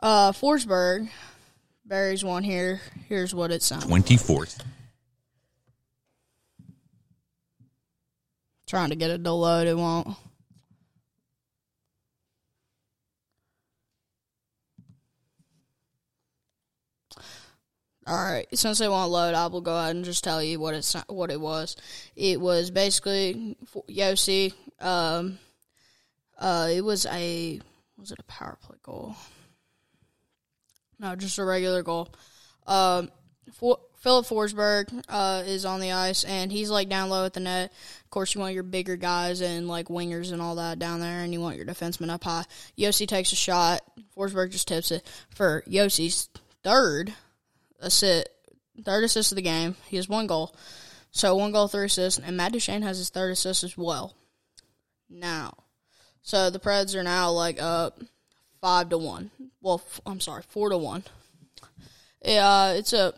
uh, 0.00 0.30
Forsberg, 0.30 1.10
Barry's 1.84 2.24
one 2.24 2.44
here. 2.44 2.80
Here's 3.08 3.34
what 3.34 3.50
it 3.50 3.64
sounds. 3.64 3.86
24th. 3.86 4.60
Trying 8.68 8.90
to 8.90 8.96
get 8.96 9.10
it 9.10 9.24
to 9.24 9.32
load, 9.32 9.66
it 9.66 9.76
won't. 9.76 10.06
All 18.12 18.22
right, 18.22 18.46
since 18.52 18.82
it 18.82 18.90
won't 18.90 19.10
load, 19.10 19.34
I 19.34 19.46
will 19.46 19.62
go 19.62 19.74
ahead 19.74 19.96
and 19.96 20.04
just 20.04 20.22
tell 20.22 20.42
you 20.42 20.60
what 20.60 20.74
it's 20.74 20.92
what 21.06 21.30
it 21.30 21.40
was. 21.40 21.76
It 22.14 22.38
was 22.38 22.70
basically 22.70 23.56
Josi. 23.88 24.52
Um, 24.78 25.38
uh, 26.38 26.68
it 26.70 26.82
was 26.82 27.06
a 27.06 27.58
was 27.96 28.12
it 28.12 28.18
a 28.18 28.24
power 28.24 28.58
play 28.60 28.76
goal? 28.82 29.16
No, 30.98 31.16
just 31.16 31.38
a 31.38 31.44
regular 31.44 31.82
goal. 31.82 32.12
Um, 32.66 33.10
for, 33.54 33.78
Philip 33.96 34.26
Forsberg 34.26 35.04
uh, 35.08 35.44
is 35.46 35.64
on 35.64 35.80
the 35.80 35.92
ice, 35.92 36.24
and 36.24 36.52
he's 36.52 36.68
like 36.68 36.90
down 36.90 37.08
low 37.08 37.24
at 37.24 37.32
the 37.32 37.40
net. 37.40 37.72
Of 38.04 38.10
course, 38.10 38.34
you 38.34 38.42
want 38.42 38.52
your 38.52 38.62
bigger 38.62 38.96
guys 38.96 39.40
and 39.40 39.68
like 39.68 39.88
wingers 39.88 40.32
and 40.32 40.42
all 40.42 40.56
that 40.56 40.78
down 40.78 41.00
there, 41.00 41.20
and 41.20 41.32
you 41.32 41.40
want 41.40 41.56
your 41.56 41.64
defensemen 41.64 42.10
up 42.10 42.24
high. 42.24 42.44
Josi 42.76 43.08
takes 43.08 43.32
a 43.32 43.36
shot. 43.36 43.80
Forsberg 44.14 44.50
just 44.50 44.68
tips 44.68 44.90
it 44.90 45.08
for 45.30 45.64
Josi's 45.66 46.28
third 46.62 47.14
assist, 47.82 48.28
third 48.84 49.04
assist 49.04 49.32
of 49.32 49.36
the 49.36 49.42
game. 49.42 49.76
He 49.88 49.96
has 49.96 50.08
one 50.08 50.26
goal, 50.26 50.54
so 51.10 51.36
one 51.36 51.52
goal, 51.52 51.68
three 51.68 51.86
assists, 51.86 52.18
and 52.18 52.36
Matt 52.36 52.52
Duchene 52.52 52.82
has 52.82 52.98
his 52.98 53.10
third 53.10 53.32
assist 53.32 53.64
as 53.64 53.76
well. 53.76 54.14
Now, 55.10 55.54
so 56.22 56.48
the 56.50 56.58
Preds 56.58 56.94
are 56.94 57.02
now 57.02 57.30
like 57.32 57.60
up 57.60 58.00
five 58.60 58.88
to 58.88 58.98
one. 58.98 59.30
Well, 59.60 59.82
I'm 60.06 60.20
sorry, 60.20 60.42
four 60.48 60.70
to 60.70 60.78
one. 60.78 61.04
Yeah, 62.24 62.72
it's 62.72 62.92
a 62.92 63.12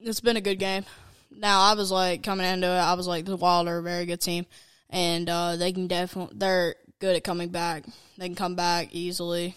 it's 0.00 0.20
been 0.20 0.36
a 0.36 0.40
good 0.40 0.58
game. 0.58 0.84
Now 1.30 1.60
I 1.60 1.74
was 1.74 1.92
like 1.92 2.22
coming 2.22 2.46
into 2.46 2.66
it, 2.66 2.70
I 2.70 2.94
was 2.94 3.06
like 3.06 3.24
the 3.24 3.36
Wild 3.36 3.68
are 3.68 3.78
a 3.78 3.82
very 3.82 4.06
good 4.06 4.20
team, 4.20 4.46
and 4.90 5.28
uh, 5.28 5.56
they 5.56 5.72
can 5.72 5.86
definitely 5.86 6.36
they're 6.38 6.74
good 6.98 7.16
at 7.16 7.24
coming 7.24 7.50
back. 7.50 7.84
They 8.18 8.26
can 8.26 8.34
come 8.34 8.54
back 8.54 8.88
easily. 8.92 9.54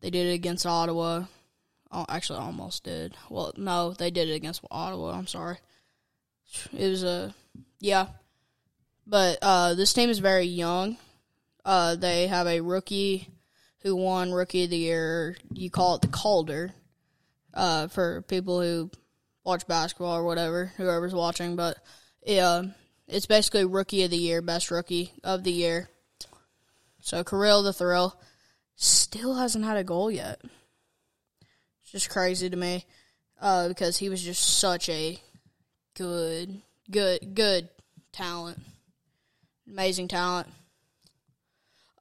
They 0.00 0.10
did 0.10 0.26
it 0.26 0.34
against 0.34 0.66
Ottawa. 0.66 1.24
Oh, 1.90 2.04
actually, 2.08 2.38
almost 2.40 2.84
did. 2.84 3.14
Well, 3.30 3.52
no, 3.56 3.92
they 3.92 4.10
did 4.10 4.28
it 4.28 4.34
against 4.34 4.64
Ottawa. 4.70 5.12
I'm 5.12 5.26
sorry. 5.26 5.58
It 6.76 6.88
was 6.88 7.02
a 7.02 7.34
yeah, 7.80 8.08
but 9.06 9.38
uh, 9.42 9.74
this 9.74 9.92
team 9.92 10.10
is 10.10 10.18
very 10.18 10.44
young. 10.44 10.96
Uh, 11.64 11.96
they 11.96 12.26
have 12.26 12.46
a 12.46 12.60
rookie 12.60 13.28
who 13.82 13.94
won 13.96 14.32
Rookie 14.32 14.64
of 14.64 14.70
the 14.70 14.76
Year. 14.76 15.36
You 15.52 15.70
call 15.70 15.96
it 15.96 16.02
the 16.02 16.08
Calder 16.08 16.72
uh, 17.54 17.88
for 17.88 18.22
people 18.22 18.60
who 18.60 18.90
watch 19.44 19.66
basketball 19.66 20.16
or 20.16 20.24
whatever, 20.24 20.72
whoever's 20.76 21.14
watching. 21.14 21.56
But 21.56 21.78
yeah, 22.26 22.62
it's 23.06 23.26
basically 23.26 23.64
Rookie 23.64 24.02
of 24.02 24.10
the 24.10 24.16
Year, 24.16 24.42
best 24.42 24.70
Rookie 24.70 25.12
of 25.22 25.44
the 25.44 25.52
Year. 25.52 25.88
So 27.00 27.24
Kirill 27.24 27.62
the 27.62 27.72
Thrill 27.72 28.20
still 28.76 29.34
hasn't 29.34 29.64
had 29.64 29.76
a 29.76 29.84
goal 29.84 30.10
yet. 30.10 30.40
It's 31.88 32.04
just 32.04 32.10
crazy 32.10 32.50
to 32.50 32.56
me 32.56 32.84
uh, 33.40 33.68
because 33.68 33.96
he 33.96 34.10
was 34.10 34.22
just 34.22 34.58
such 34.58 34.90
a 34.90 35.18
good, 35.96 36.60
good, 36.90 37.34
good 37.34 37.70
talent, 38.12 38.60
amazing 39.66 40.08
talent. 40.08 40.48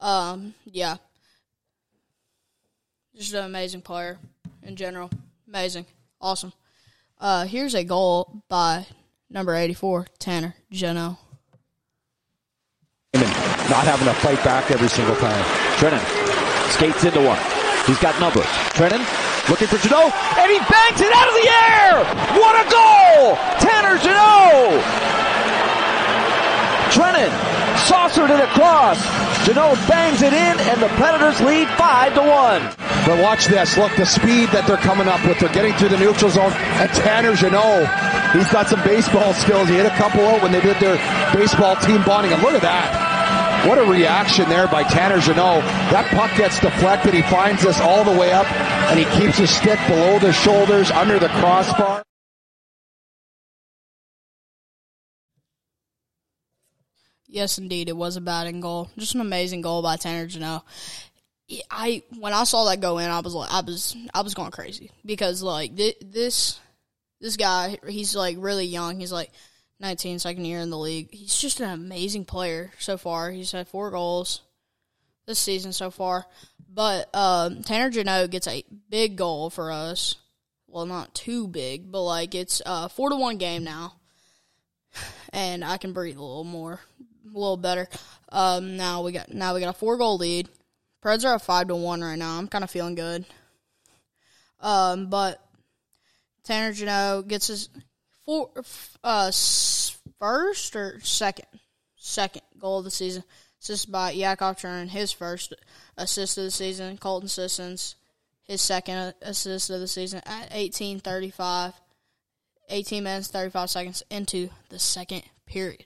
Um, 0.02 0.54
yeah, 0.66 0.98
just 3.16 3.34
an 3.34 3.46
amazing 3.46 3.80
player 3.80 4.18
in 4.62 4.76
general. 4.76 5.10
Amazing, 5.48 5.86
awesome. 6.20 6.52
Uh, 7.18 7.46
here's 7.46 7.74
a 7.74 7.86
goal 7.86 8.44
by 8.50 8.86
number 9.30 9.56
eighty-four, 9.56 10.08
Tanner 10.20 10.54
Jeannot. 10.70 11.18
Not 13.14 13.86
having 13.86 14.08
to 14.08 14.14
fight 14.16 14.44
back 14.44 14.70
every 14.70 14.90
single 14.90 15.16
time. 15.16 15.46
Trenin 15.78 16.72
skates 16.74 17.06
into 17.06 17.22
one. 17.26 17.40
He's 17.86 18.00
got 18.00 18.20
numbers. 18.20 18.44
Trenin 18.76 19.00
looking 19.50 19.68
for 19.68 19.78
Jeannot, 19.78 20.14
and 20.38 20.52
he 20.52 20.60
bangs 20.60 21.00
it 21.00 21.12
out 21.12 21.28
of 21.28 21.36
the 21.36 21.48
air! 21.48 21.92
What 22.36 22.54
a 22.60 22.66
goal! 22.70 23.36
Tanner 23.60 23.98
Jeannot! 24.00 24.84
Trenin 26.92 27.32
saucered 27.88 28.30
it 28.30 28.40
across. 28.40 29.00
Jeannot 29.46 29.76
bangs 29.88 30.22
it 30.22 30.34
in, 30.34 30.60
and 30.60 30.82
the 30.82 30.90
Predators 31.00 31.40
lead 31.42 31.68
5 31.78 32.14
to 32.16 32.22
1. 32.22 32.62
But 33.08 33.24
watch 33.24 33.46
this. 33.46 33.78
Look, 33.78 33.96
the 33.96 34.06
speed 34.06 34.50
that 34.50 34.68
they're 34.68 34.76
coming 34.84 35.08
up 35.08 35.24
with. 35.26 35.40
They're 35.40 35.54
getting 35.54 35.74
through 35.76 35.90
the 35.90 35.98
neutral 35.98 36.30
zone. 36.30 36.52
And 36.52 36.92
Tanner 36.92 37.36
Jeannot, 37.36 37.88
he's 38.36 38.52
got 38.52 38.68
some 38.68 38.84
baseball 38.84 39.34
skills. 39.34 39.70
He 39.70 39.76
hit 39.76 39.86
a 39.86 39.96
couple 39.96 40.28
out 40.28 40.44
when 40.44 40.52
they 40.52 40.60
did 40.60 40.76
their 40.82 41.00
baseball 41.32 41.78
team 41.78 42.04
bonding. 42.04 42.34
And 42.34 42.42
look 42.44 42.54
at 42.54 42.62
that. 42.64 43.07
What 43.68 43.80
a 43.80 43.84
reaction 43.84 44.48
there 44.48 44.66
by 44.70 44.84
Tanner 44.84 45.20
Jeannot. 45.20 45.60
That 45.92 46.10
puck 46.16 46.38
gets 46.38 46.58
deflected. 46.58 47.14
He 47.14 47.22
finds 47.24 47.66
us 47.66 47.82
all 47.82 48.06
the 48.06 48.18
way 48.18 48.32
up, 48.32 48.50
and 48.90 48.98
he 48.98 49.04
keeps 49.20 49.40
his 49.40 49.50
stick 49.50 49.78
below 49.90 50.20
the 50.20 50.32
shoulders, 50.32 50.90
under 50.90 51.20
the 51.20 51.28
crossbar. 51.28 52.02
Yes, 57.28 57.58
indeed, 57.58 57.90
it 57.90 57.98
was 57.98 58.16
a 58.16 58.22
batting 58.22 58.62
goal. 58.62 58.90
Just 58.98 59.16
an 59.16 59.20
amazing 59.20 59.60
goal 59.64 59.82
by 59.82 59.98
Tanner 59.98 60.28
Jeannot. 60.28 60.66
I 61.70 62.04
when 62.18 62.32
I 62.32 62.46
saw 62.46 62.64
that 62.70 62.80
go 62.80 63.00
in, 63.00 63.10
I 63.10 63.20
was 63.20 63.34
like, 63.34 63.52
I 63.52 63.60
was 63.60 63.98
I 64.14 64.22
was 64.22 64.34
going 64.34 64.52
crazy 64.52 64.92
because 65.06 65.44
like 65.44 65.76
th- 65.76 65.98
this 66.02 66.58
this 67.20 67.36
guy, 67.36 67.78
he's 67.86 68.16
like 68.16 68.38
really 68.40 68.66
young. 68.66 68.98
He's 68.98 69.12
like 69.12 69.30
19, 69.80 70.20
second 70.20 70.46
year 70.46 70.60
in 70.60 70.70
the 70.70 70.78
league. 70.78 71.14
He's 71.14 71.36
just 71.36 71.60
an 71.60 71.70
amazing 71.70 72.26
player 72.26 72.72
so 72.80 72.98
far. 72.98 73.32
He's 73.32 73.52
had 73.52 73.68
four 73.68 73.92
goals 73.92 74.42
this 75.28 75.38
season 75.38 75.74
so 75.74 75.92
far. 75.92 76.26
But 76.74 77.14
um, 77.16 77.62
Tanner 77.64 77.90
Jeannot 77.90 78.30
gets 78.32 78.48
a 78.48 78.64
big 78.90 79.16
goal 79.16 79.50
for 79.50 79.72
us. 79.72 80.16
Well, 80.68 80.86
not 80.86 81.14
too 81.14 81.48
big, 81.48 81.92
but 81.92 82.02
like 82.04 82.36
it's 82.36 82.62
a 82.66 82.90
four 82.90 83.10
to 83.10 83.16
one 83.16 83.38
game 83.38 83.64
now, 83.64 83.94
and 85.32 85.64
I 85.64 85.78
can 85.78 85.94
breathe 85.94 86.18
a 86.18 86.22
little 86.22 86.44
more, 86.44 86.82
a 87.26 87.28
little 87.28 87.58
better. 87.58 87.88
Um, 88.30 88.76
now 88.76 89.02
we 89.04 89.14
got 89.14 89.34
now 89.34 89.54
we 89.54 89.62
got 89.62 89.70
a 89.70 89.78
four 89.78 89.98
goal 89.98 90.18
lead. 90.18 90.50
Preds 91.02 91.24
are 91.26 91.36
at 91.36 91.42
five 91.42 91.70
to 91.70 91.76
one 91.76 92.02
right 92.02 92.18
now. 92.18 92.38
I'm 92.38 92.48
kind 92.48 92.64
of 92.64 92.70
feeling 92.70 92.96
good. 92.96 93.26
Um, 94.60 95.10
but 95.10 95.42
Tanner 96.44 96.74
Jeannot 96.74 97.28
gets 97.28 97.48
his 97.48 97.70
four, 98.28 98.50
uh, 99.04 99.32
first 100.20 100.76
or 100.76 101.00
second, 101.00 101.48
second 101.96 102.44
goal 102.60 102.80
of 102.80 102.84
the 102.84 102.92
season, 102.92 103.24
assisted 103.62 103.92
by 103.92 104.12
Yakov 104.12 104.58
Churn, 104.58 104.90
his 104.90 105.12
first 105.12 105.54
assist 105.98 106.38
of 106.38 106.44
the 106.44 106.52
season. 106.52 106.98
Colton 106.98 107.30
Sissons, 107.30 107.96
his 108.44 108.62
second 108.62 109.16
assist 109.22 109.70
of 109.70 109.80
the 109.80 109.88
season 109.88 110.22
at 110.26 110.50
18:35, 110.52 111.74
18 112.70 113.04
minutes 113.04 113.30
35 113.30 113.70
seconds 113.70 114.04
into 114.12 114.50
the 114.70 114.78
second 114.78 115.24
period. 115.46 115.86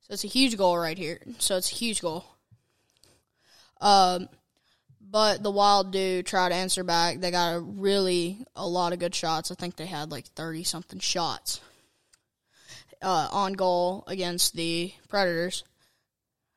So 0.00 0.14
it's 0.14 0.24
a 0.24 0.28
huge 0.28 0.56
goal 0.56 0.78
right 0.78 0.96
here. 0.96 1.20
So 1.38 1.58
it's 1.58 1.70
a 1.70 1.74
huge 1.74 2.00
goal. 2.00 2.24
Um, 3.80 4.28
but 5.10 5.42
the 5.42 5.50
Wild 5.50 5.90
do 5.90 6.22
try 6.22 6.48
to 6.48 6.54
answer 6.54 6.84
back. 6.84 7.20
They 7.20 7.30
got 7.30 7.54
a 7.54 7.60
really 7.60 8.38
a 8.54 8.66
lot 8.66 8.92
of 8.92 8.98
good 8.98 9.14
shots. 9.14 9.50
I 9.50 9.54
think 9.54 9.76
they 9.76 9.86
had 9.86 10.10
like 10.10 10.26
thirty 10.26 10.64
something 10.64 10.98
shots 10.98 11.60
uh, 13.02 13.28
on 13.30 13.54
goal 13.54 14.04
against 14.06 14.54
the 14.54 14.92
Predators. 15.08 15.64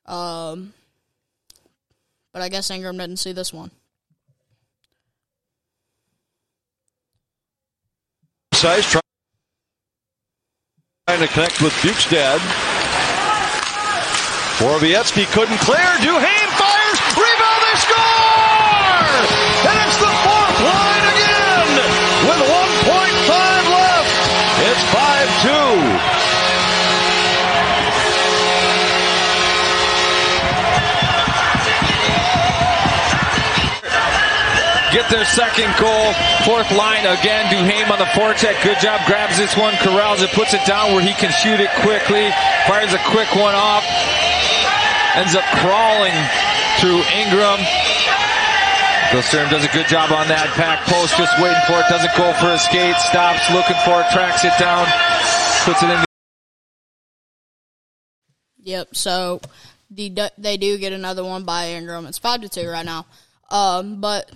Um, 0.05 0.73
but 2.33 2.41
I 2.41 2.49
guess 2.49 2.69
Ingram 2.71 2.97
didn't 2.97 3.17
see 3.17 3.31
this 3.31 3.53
one. 3.53 3.71
Size 8.53 8.85
trying 8.85 9.01
to 11.19 11.27
connect 11.27 11.61
with 11.61 11.73
Bjugstad. 11.73 12.39
Borowiecki 14.59 15.25
couldn't 15.33 15.57
clear. 15.59 15.79
Duhaime 15.79 16.51
fires. 16.59 16.99
Rebound. 17.17 17.61
They 17.63 17.79
score! 17.79 18.30
And 19.11 19.77
it's 19.85 19.99
the 19.99 20.13
fourth 20.23 20.57
line 20.63 21.05
again 21.11 21.67
with 22.27 22.41
1.5 22.47 23.71
left. 23.75 24.11
It's 24.67 24.83
5-2. 26.07 26.21
get 34.91 35.09
their 35.09 35.25
second 35.25 35.71
goal. 35.79 36.13
Fourth 36.43 36.69
line 36.75 37.07
again. 37.07 37.47
Duhaime 37.47 37.89
on 37.89 37.97
the 37.97 38.11
forecheck. 38.11 38.61
Good 38.63 38.79
job. 38.79 38.99
Grabs 39.07 39.37
this 39.37 39.55
one. 39.57 39.73
Corrals 39.79 40.21
it. 40.21 40.29
Puts 40.31 40.53
it 40.53 40.63
down 40.67 40.93
where 40.93 41.01
he 41.01 41.13
can 41.13 41.31
shoot 41.31 41.59
it 41.59 41.71
quickly. 41.81 42.29
Fires 42.67 42.93
a 42.93 43.01
quick 43.09 43.33
one 43.35 43.55
off. 43.55 43.83
Ends 45.15 45.35
up 45.35 45.43
crawling 45.63 46.15
through 46.79 47.01
Ingram. 47.15 47.59
Sturm 49.19 49.49
does 49.49 49.65
a 49.65 49.67
good 49.73 49.87
job 49.87 50.09
on 50.11 50.27
that 50.29 50.47
pack 50.55 50.87
post. 50.87 51.17
Just 51.17 51.35
waiting 51.43 51.59
for 51.67 51.79
it. 51.79 51.85
Doesn't 51.89 52.15
go 52.15 52.31
for 52.39 52.47
a 52.47 52.57
skate. 52.57 52.95
Stops 52.95 53.43
looking 53.51 53.75
for 53.83 53.99
it. 53.99 54.07
Tracks 54.13 54.45
it 54.45 54.53
down. 54.57 54.87
Puts 55.65 55.83
it 55.83 55.89
in. 55.89 56.05
Yep. 58.63 58.95
So 58.95 59.41
the 59.89 60.31
they 60.37 60.55
do 60.55 60.77
get 60.77 60.93
another 60.93 61.25
one 61.25 61.43
by 61.43 61.71
Ingram. 61.71 62.05
It's 62.05 62.17
five 62.17 62.39
to 62.41 62.49
two 62.49 62.69
right 62.69 62.85
now. 62.85 63.05
Um, 63.49 63.99
but 63.99 64.31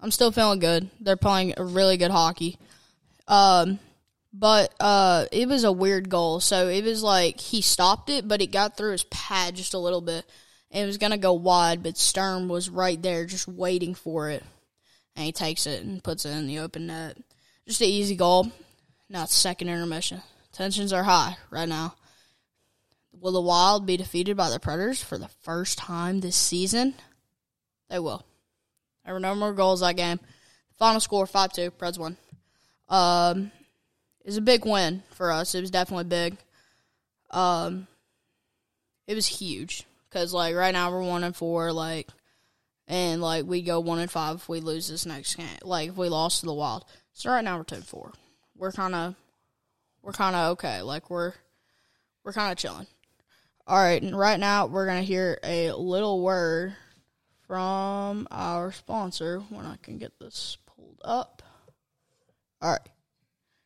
I'm 0.00 0.10
still 0.10 0.32
feeling 0.32 0.60
good. 0.60 0.88
They're 0.98 1.16
playing 1.18 1.52
a 1.58 1.64
really 1.64 1.98
good 1.98 2.10
hockey. 2.10 2.58
Um, 3.28 3.78
but 4.32 4.74
uh, 4.80 5.26
it 5.30 5.46
was 5.46 5.64
a 5.64 5.72
weird 5.72 6.08
goal. 6.08 6.40
So 6.40 6.68
it 6.68 6.84
was 6.84 7.02
like 7.02 7.38
he 7.38 7.60
stopped 7.60 8.08
it, 8.08 8.26
but 8.26 8.40
it 8.40 8.46
got 8.48 8.78
through 8.78 8.92
his 8.92 9.04
pad 9.04 9.56
just 9.56 9.74
a 9.74 9.78
little 9.78 10.00
bit. 10.00 10.24
It 10.70 10.84
was 10.84 10.98
gonna 10.98 11.18
go 11.18 11.32
wide, 11.32 11.82
but 11.82 11.96
Sturm 11.96 12.48
was 12.48 12.68
right 12.68 13.00
there, 13.00 13.24
just 13.24 13.48
waiting 13.48 13.94
for 13.94 14.30
it, 14.30 14.42
and 15.14 15.24
he 15.24 15.32
takes 15.32 15.66
it 15.66 15.82
and 15.84 16.02
puts 16.02 16.24
it 16.26 16.30
in 16.30 16.46
the 16.46 16.58
open 16.58 16.88
net. 16.88 17.16
Just 17.66 17.80
an 17.80 17.88
easy 17.88 18.16
goal. 18.16 18.50
Now 19.08 19.24
it's 19.24 19.34
second 19.34 19.68
intermission. 19.68 20.22
Tensions 20.52 20.92
are 20.92 21.04
high 21.04 21.36
right 21.50 21.68
now. 21.68 21.94
Will 23.12 23.32
the 23.32 23.40
Wild 23.40 23.86
be 23.86 23.96
defeated 23.96 24.36
by 24.36 24.50
the 24.50 24.60
Predators 24.60 25.02
for 25.02 25.18
the 25.18 25.28
first 25.42 25.78
time 25.78 26.20
this 26.20 26.36
season? 26.36 26.94
They 27.88 27.98
will. 27.98 28.24
There 29.04 29.14
were 29.14 29.20
no 29.20 29.34
more 29.34 29.52
goals 29.52 29.80
that 29.80 29.96
game. 29.96 30.20
Final 30.78 31.00
score 31.00 31.26
5 31.26 31.52
2, 31.52 31.70
Preds 31.72 31.98
won. 31.98 32.16
Um, 32.88 33.50
it 34.20 34.26
was 34.26 34.36
a 34.36 34.42
big 34.42 34.66
win 34.66 35.02
for 35.10 35.30
us. 35.30 35.54
It 35.54 35.60
was 35.60 35.70
definitely 35.70 36.04
big. 36.04 36.36
Um, 37.30 37.86
it 39.06 39.14
was 39.14 39.26
huge 39.26 39.84
because 40.16 40.32
like 40.32 40.54
right 40.54 40.72
now 40.72 40.90
we're 40.90 41.02
one 41.02 41.24
and 41.24 41.36
four, 41.36 41.72
like, 41.72 42.08
and 42.88 43.20
like 43.20 43.44
we 43.44 43.60
go 43.60 43.80
one 43.80 43.98
and 43.98 44.10
five 44.10 44.36
if 44.36 44.48
we 44.48 44.60
lose 44.60 44.88
this 44.88 45.04
next 45.04 45.34
game. 45.34 45.46
Like 45.62 45.90
if 45.90 45.96
we 45.98 46.08
lost 46.08 46.40
to 46.40 46.46
the 46.46 46.54
Wild, 46.54 46.86
so 47.12 47.30
right 47.30 47.44
now 47.44 47.58
we're 47.58 47.64
two 47.64 47.74
and 47.74 47.86
four. 47.86 48.12
We're 48.56 48.72
kind 48.72 48.94
of, 48.94 49.14
we're 50.00 50.12
kind 50.12 50.34
of 50.34 50.52
okay. 50.52 50.80
Like 50.80 51.10
we're, 51.10 51.34
we're 52.24 52.32
kind 52.32 52.50
of 52.50 52.56
chilling. 52.56 52.86
All 53.66 53.76
right, 53.76 54.00
and 54.00 54.18
right 54.18 54.40
now 54.40 54.64
we're 54.64 54.86
gonna 54.86 55.02
hear 55.02 55.38
a 55.44 55.72
little 55.72 56.22
word 56.22 56.74
from 57.46 58.26
our 58.30 58.72
sponsor 58.72 59.40
when 59.50 59.66
I 59.66 59.76
can 59.82 59.98
get 59.98 60.18
this 60.18 60.56
pulled 60.64 61.02
up. 61.04 61.42
All 62.62 62.72
right. 62.72 62.80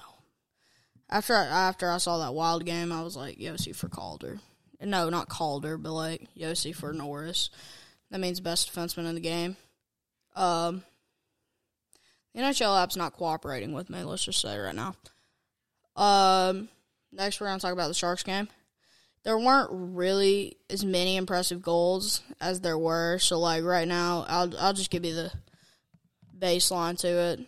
After 1.10 1.34
I, 1.34 1.46
after 1.46 1.90
I 1.90 1.98
saw 1.98 2.20
that 2.20 2.34
wild 2.34 2.66
game, 2.66 2.92
I 2.92 3.04
was 3.04 3.16
like 3.16 3.38
Josi 3.38 3.74
for 3.76 3.88
Calder. 3.88 4.40
No, 4.82 5.10
not 5.10 5.30
Calder, 5.30 5.78
but 5.78 5.94
like 5.94 6.28
Josi 6.38 6.76
for 6.76 6.94
Norris. 6.94 7.50
That 8.12 8.20
means 8.20 8.40
best 8.40 8.74
defenseman 8.74 9.08
in 9.08 9.16
the 9.16 9.22
game. 9.22 9.58
Um, 10.36 10.84
NHL 12.38 12.82
app's 12.82 12.96
not 12.96 13.14
cooperating 13.14 13.74
with 13.74 13.90
me. 13.90 14.04
Let's 14.04 14.24
just 14.24 14.40
say 14.40 14.58
right 14.58 14.76
now. 14.76 14.96
Um, 15.96 16.70
next 17.12 17.42
we're 17.42 17.48
gonna 17.48 17.60
talk 17.60 17.74
about 17.74 17.88
the 17.88 17.94
Sharks 17.94 18.24
game. 18.24 18.48
There 19.24 19.38
weren't 19.38 19.70
really 19.72 20.58
as 20.70 20.86
many 20.86 21.18
impressive 21.18 21.62
goals 21.62 22.22
as 22.40 22.62
there 22.62 22.78
were. 22.78 23.18
So 23.20 23.40
like 23.40 23.64
right 23.64 23.88
now, 23.88 24.26
I'll 24.28 24.54
I'll 24.60 24.74
just 24.74 24.92
give 24.92 25.04
you 25.04 25.16
the 25.16 25.32
baseline 26.38 26.98
to 27.00 27.08
it. 27.08 27.40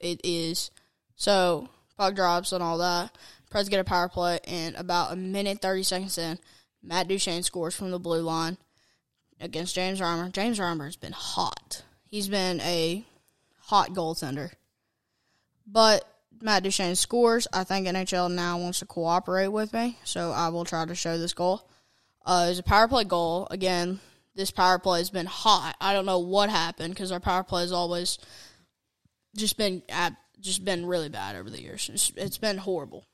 It 0.00 0.20
is 0.24 0.70
so 1.14 1.68
puck 1.96 2.14
drops 2.16 2.52
and 2.52 2.62
all 2.62 2.78
that. 2.78 3.16
Preds 3.50 3.70
get 3.70 3.78
a 3.78 3.84
power 3.84 4.08
play, 4.08 4.40
and 4.44 4.74
about 4.74 5.12
a 5.12 5.16
minute 5.16 5.62
thirty 5.62 5.84
seconds 5.84 6.18
in, 6.18 6.40
Matt 6.82 7.06
Duchene 7.06 7.44
scores 7.44 7.76
from 7.76 7.92
the 7.92 8.00
blue 8.00 8.20
line 8.20 8.58
against 9.40 9.76
James 9.76 10.00
Reimer. 10.00 10.32
James 10.32 10.58
Reimer 10.58 10.86
has 10.86 10.96
been 10.96 11.12
hot. 11.12 11.84
He's 12.10 12.26
been 12.26 12.60
a 12.60 13.04
hot 13.66 13.90
goaltender. 13.90 14.50
But 15.66 16.04
Matt 16.40 16.62
Duchene 16.62 16.94
scores. 16.94 17.46
I 17.52 17.64
think 17.64 17.86
NHL 17.86 18.30
now 18.30 18.58
wants 18.58 18.80
to 18.80 18.86
cooperate 18.86 19.48
with 19.48 19.72
me, 19.72 19.98
so 20.04 20.30
I 20.30 20.48
will 20.48 20.64
try 20.64 20.84
to 20.84 20.94
show 20.94 21.18
this 21.18 21.32
goal. 21.32 21.68
Uh, 22.24 22.48
it's 22.50 22.58
a 22.58 22.62
power 22.62 22.88
play 22.88 23.04
goal. 23.04 23.48
Again, 23.50 24.00
this 24.34 24.50
power 24.50 24.78
play 24.78 24.98
has 24.98 25.10
been 25.10 25.26
hot. 25.26 25.76
I 25.80 25.92
don't 25.92 26.06
know 26.06 26.18
what 26.18 26.50
happened 26.50 26.94
because 26.94 27.12
our 27.12 27.20
power 27.20 27.42
play 27.44 27.62
has 27.62 27.72
always 27.72 28.18
just 29.36 29.56
been 29.56 29.82
just 30.40 30.64
been 30.64 30.84
really 30.86 31.08
bad 31.08 31.36
over 31.36 31.48
the 31.48 31.60
years. 31.60 31.90
It's, 31.92 32.12
it's 32.16 32.38
been 32.38 32.58
horrible, 32.58 33.06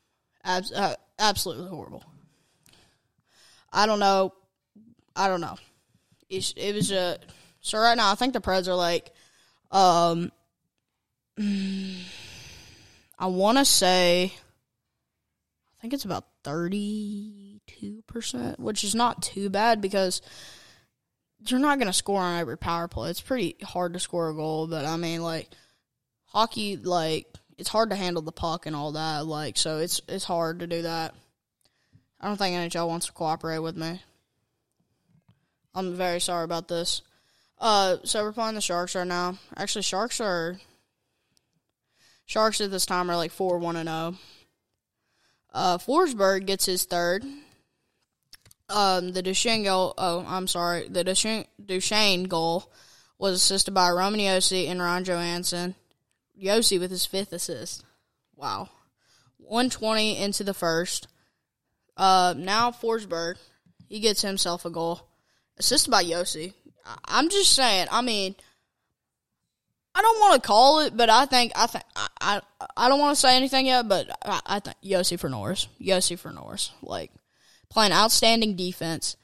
uh, 0.44 0.94
absolutely 1.18 1.68
horrible. 1.68 2.04
I 3.72 3.86
don't 3.86 4.00
know. 4.00 4.34
I 5.14 5.28
don't 5.28 5.40
know. 5.40 5.56
It's, 6.28 6.52
it 6.56 6.74
was 6.74 6.90
a 6.90 7.18
so 7.60 7.78
right 7.78 7.96
now. 7.96 8.10
I 8.10 8.14
think 8.14 8.32
the 8.32 8.40
Preds 8.40 8.66
are 8.66 8.74
like, 8.74 9.12
um, 9.70 10.32
I 13.18 13.26
want 13.26 13.58
to 13.58 13.64
say, 13.64 14.32
I 14.34 15.80
think 15.80 15.94
it's 15.94 16.04
about 16.04 16.26
thirty-two 16.44 18.02
percent, 18.06 18.60
which 18.60 18.84
is 18.84 18.94
not 18.94 19.22
too 19.22 19.48
bad 19.48 19.80
because 19.80 20.20
you're 21.46 21.60
not 21.60 21.78
going 21.78 21.86
to 21.86 21.92
score 21.92 22.20
on 22.20 22.38
every 22.38 22.58
power 22.58 22.88
play. 22.88 23.10
It's 23.10 23.20
pretty 23.20 23.56
hard 23.62 23.94
to 23.94 24.00
score 24.00 24.28
a 24.28 24.34
goal, 24.34 24.66
but 24.66 24.84
I 24.84 24.96
mean, 24.96 25.22
like 25.22 25.48
hockey, 26.26 26.76
like 26.76 27.26
it's 27.58 27.68
hard 27.68 27.90
to 27.90 27.96
handle 27.96 28.22
the 28.22 28.32
puck 28.32 28.66
and 28.66 28.76
all 28.76 28.92
that. 28.92 29.26
Like, 29.26 29.56
so 29.56 29.78
it's 29.78 30.00
it's 30.08 30.24
hard 30.24 30.60
to 30.60 30.66
do 30.66 30.82
that. 30.82 31.14
I 32.20 32.28
don't 32.28 32.36
think 32.36 32.54
NHL 32.54 32.88
wants 32.88 33.06
to 33.06 33.12
cooperate 33.12 33.60
with 33.60 33.76
me. 33.76 34.02
I'm 35.74 35.94
very 35.94 36.20
sorry 36.20 36.44
about 36.44 36.68
this. 36.68 37.02
Uh, 37.58 37.98
so 38.04 38.22
we're 38.24 38.32
playing 38.32 38.54
the 38.54 38.60
Sharks 38.60 38.94
right 38.94 39.06
now. 39.06 39.38
Actually, 39.56 39.82
Sharks 39.82 40.20
are 40.20 40.58
Sharks 42.30 42.60
at 42.60 42.70
this 42.70 42.86
time 42.86 43.10
are 43.10 43.16
like 43.16 43.32
four 43.32 43.58
one 43.58 43.74
and 43.74 43.88
zero. 43.88 44.14
Uh, 45.52 45.78
Forsberg 45.78 46.46
gets 46.46 46.64
his 46.64 46.84
third. 46.84 47.24
Um, 48.68 49.10
the 49.10 49.20
Duchene 49.20 49.64
goal. 49.64 49.94
Oh, 49.98 50.24
I'm 50.28 50.46
sorry. 50.46 50.86
The 50.88 51.02
Duchene, 51.02 51.46
Duchene 51.66 52.28
goal 52.28 52.72
was 53.18 53.34
assisted 53.34 53.74
by 53.74 53.90
Roman 53.90 54.20
Josi 54.20 54.68
and 54.68 54.80
Ron 54.80 55.02
Johansen. 55.02 55.74
Josi 56.40 56.78
with 56.78 56.92
his 56.92 57.04
fifth 57.04 57.32
assist. 57.32 57.82
Wow. 58.36 58.68
120 59.38 60.16
into 60.16 60.44
the 60.44 60.54
first. 60.54 61.08
Uh, 61.96 62.34
now 62.36 62.70
Forsberg, 62.70 63.38
he 63.88 63.98
gets 63.98 64.22
himself 64.22 64.64
a 64.64 64.70
goal, 64.70 65.00
assisted 65.58 65.90
by 65.90 66.04
Josi. 66.04 66.52
I'm 67.06 67.28
just 67.28 67.52
saying. 67.56 67.88
I 67.90 68.02
mean, 68.02 68.36
I 69.94 70.02
don't 70.02 70.20
want 70.20 70.40
to 70.40 70.46
call 70.46 70.80
it, 70.80 70.96
but 70.96 71.10
I 71.10 71.26
think 71.26 71.52
I 71.56 71.66
think 71.66 71.84
I 71.96 72.08
I, 72.20 72.40
I 72.76 72.88
don't 72.88 73.00
want 73.00 73.16
to 73.16 73.20
say 73.20 73.36
anything 73.36 73.66
yet, 73.66 73.88
but 73.88 74.08
I, 74.24 74.40
I 74.46 74.60
think 74.60 74.76
Josi 74.84 75.18
for 75.18 75.28
Norris, 75.28 75.66
Josi 75.80 76.18
for 76.18 76.30
Norris, 76.30 76.70
like 76.82 77.10
playing 77.70 77.92
outstanding 77.92 78.56
defense, 78.56 79.16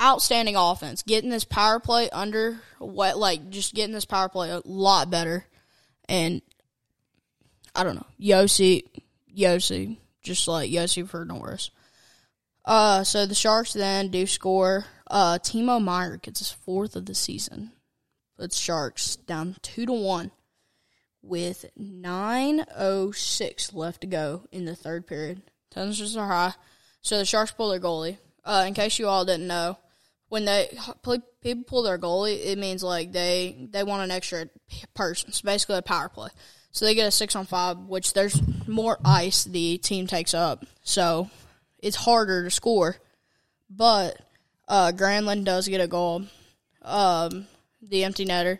outstanding 0.00 0.56
offense, 0.56 1.02
getting 1.02 1.30
this 1.30 1.44
power 1.44 1.80
play 1.80 2.10
under 2.10 2.60
what 2.78 3.16
like 3.16 3.48
just 3.50 3.74
getting 3.74 3.94
this 3.94 4.04
power 4.04 4.28
play 4.28 4.50
a 4.50 4.60
lot 4.64 5.10
better, 5.10 5.46
and 6.08 6.42
I 7.74 7.82
don't 7.82 7.96
know 7.96 8.06
Josi, 8.20 8.82
Josi, 9.34 9.96
just 10.22 10.46
like 10.46 10.70
Josi 10.70 11.08
for 11.08 11.24
Norris. 11.24 11.70
Uh, 12.66 13.04
so 13.04 13.26
the 13.26 13.34
Sharks 13.34 13.72
then 13.72 14.08
do 14.08 14.26
score. 14.26 14.84
Uh, 15.08 15.38
Timo 15.38 15.82
Meier 15.82 16.16
gets 16.16 16.40
his 16.40 16.50
fourth 16.50 16.96
of 16.96 17.06
the 17.06 17.14
season. 17.14 17.70
It's 18.38 18.58
Sharks 18.58 19.16
down 19.16 19.56
two 19.62 19.86
to 19.86 19.92
one 19.92 20.30
with 21.22 21.64
nine 21.76 22.64
oh 22.76 23.10
six 23.12 23.72
left 23.72 24.02
to 24.02 24.06
go 24.06 24.44
in 24.52 24.64
the 24.64 24.76
third 24.76 25.06
period. 25.06 25.42
Tensions 25.70 26.16
are 26.16 26.28
high, 26.28 26.54
so 27.02 27.18
the 27.18 27.24
Sharks 27.24 27.52
pull 27.52 27.70
their 27.70 27.80
goalie. 27.80 28.18
Uh, 28.44 28.64
in 28.66 28.74
case 28.74 28.98
you 28.98 29.08
all 29.08 29.24
didn't 29.24 29.46
know, 29.48 29.76
when 30.28 30.44
they 30.44 30.68
people 31.40 31.64
pull 31.64 31.82
their 31.82 31.98
goalie, 31.98 32.44
it 32.46 32.58
means 32.58 32.82
like 32.82 33.12
they 33.12 33.68
they 33.70 33.82
want 33.82 34.04
an 34.04 34.10
extra 34.10 34.48
person. 34.94 35.30
It's 35.30 35.42
basically 35.42 35.78
a 35.78 35.82
power 35.82 36.08
play. 36.08 36.28
So 36.70 36.84
they 36.84 36.94
get 36.94 37.08
a 37.08 37.10
six 37.10 37.34
on 37.34 37.46
five, 37.46 37.78
which 37.78 38.12
there's 38.12 38.40
more 38.68 38.98
ice 39.04 39.44
the 39.44 39.78
team 39.78 40.06
takes 40.06 40.34
up, 40.34 40.64
so 40.82 41.30
it's 41.78 41.96
harder 41.96 42.44
to 42.44 42.50
score. 42.50 42.96
But 43.70 44.20
uh, 44.68 44.92
Granlund 44.92 45.44
does 45.44 45.68
get 45.68 45.80
a 45.80 45.88
goal. 45.88 46.24
Um, 46.82 47.46
the 47.88 48.04
empty 48.04 48.24
netter. 48.24 48.58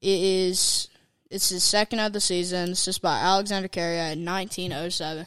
It 0.00 0.20
is 0.20 0.88
it's 1.30 1.48
his 1.48 1.64
second 1.64 1.98
of 1.98 2.12
the 2.12 2.20
season. 2.20 2.70
It's 2.70 2.84
just 2.84 3.02
by 3.02 3.18
Alexander 3.18 3.68
Carrier 3.68 4.14
oh 4.16 4.88
seven. 4.88 5.26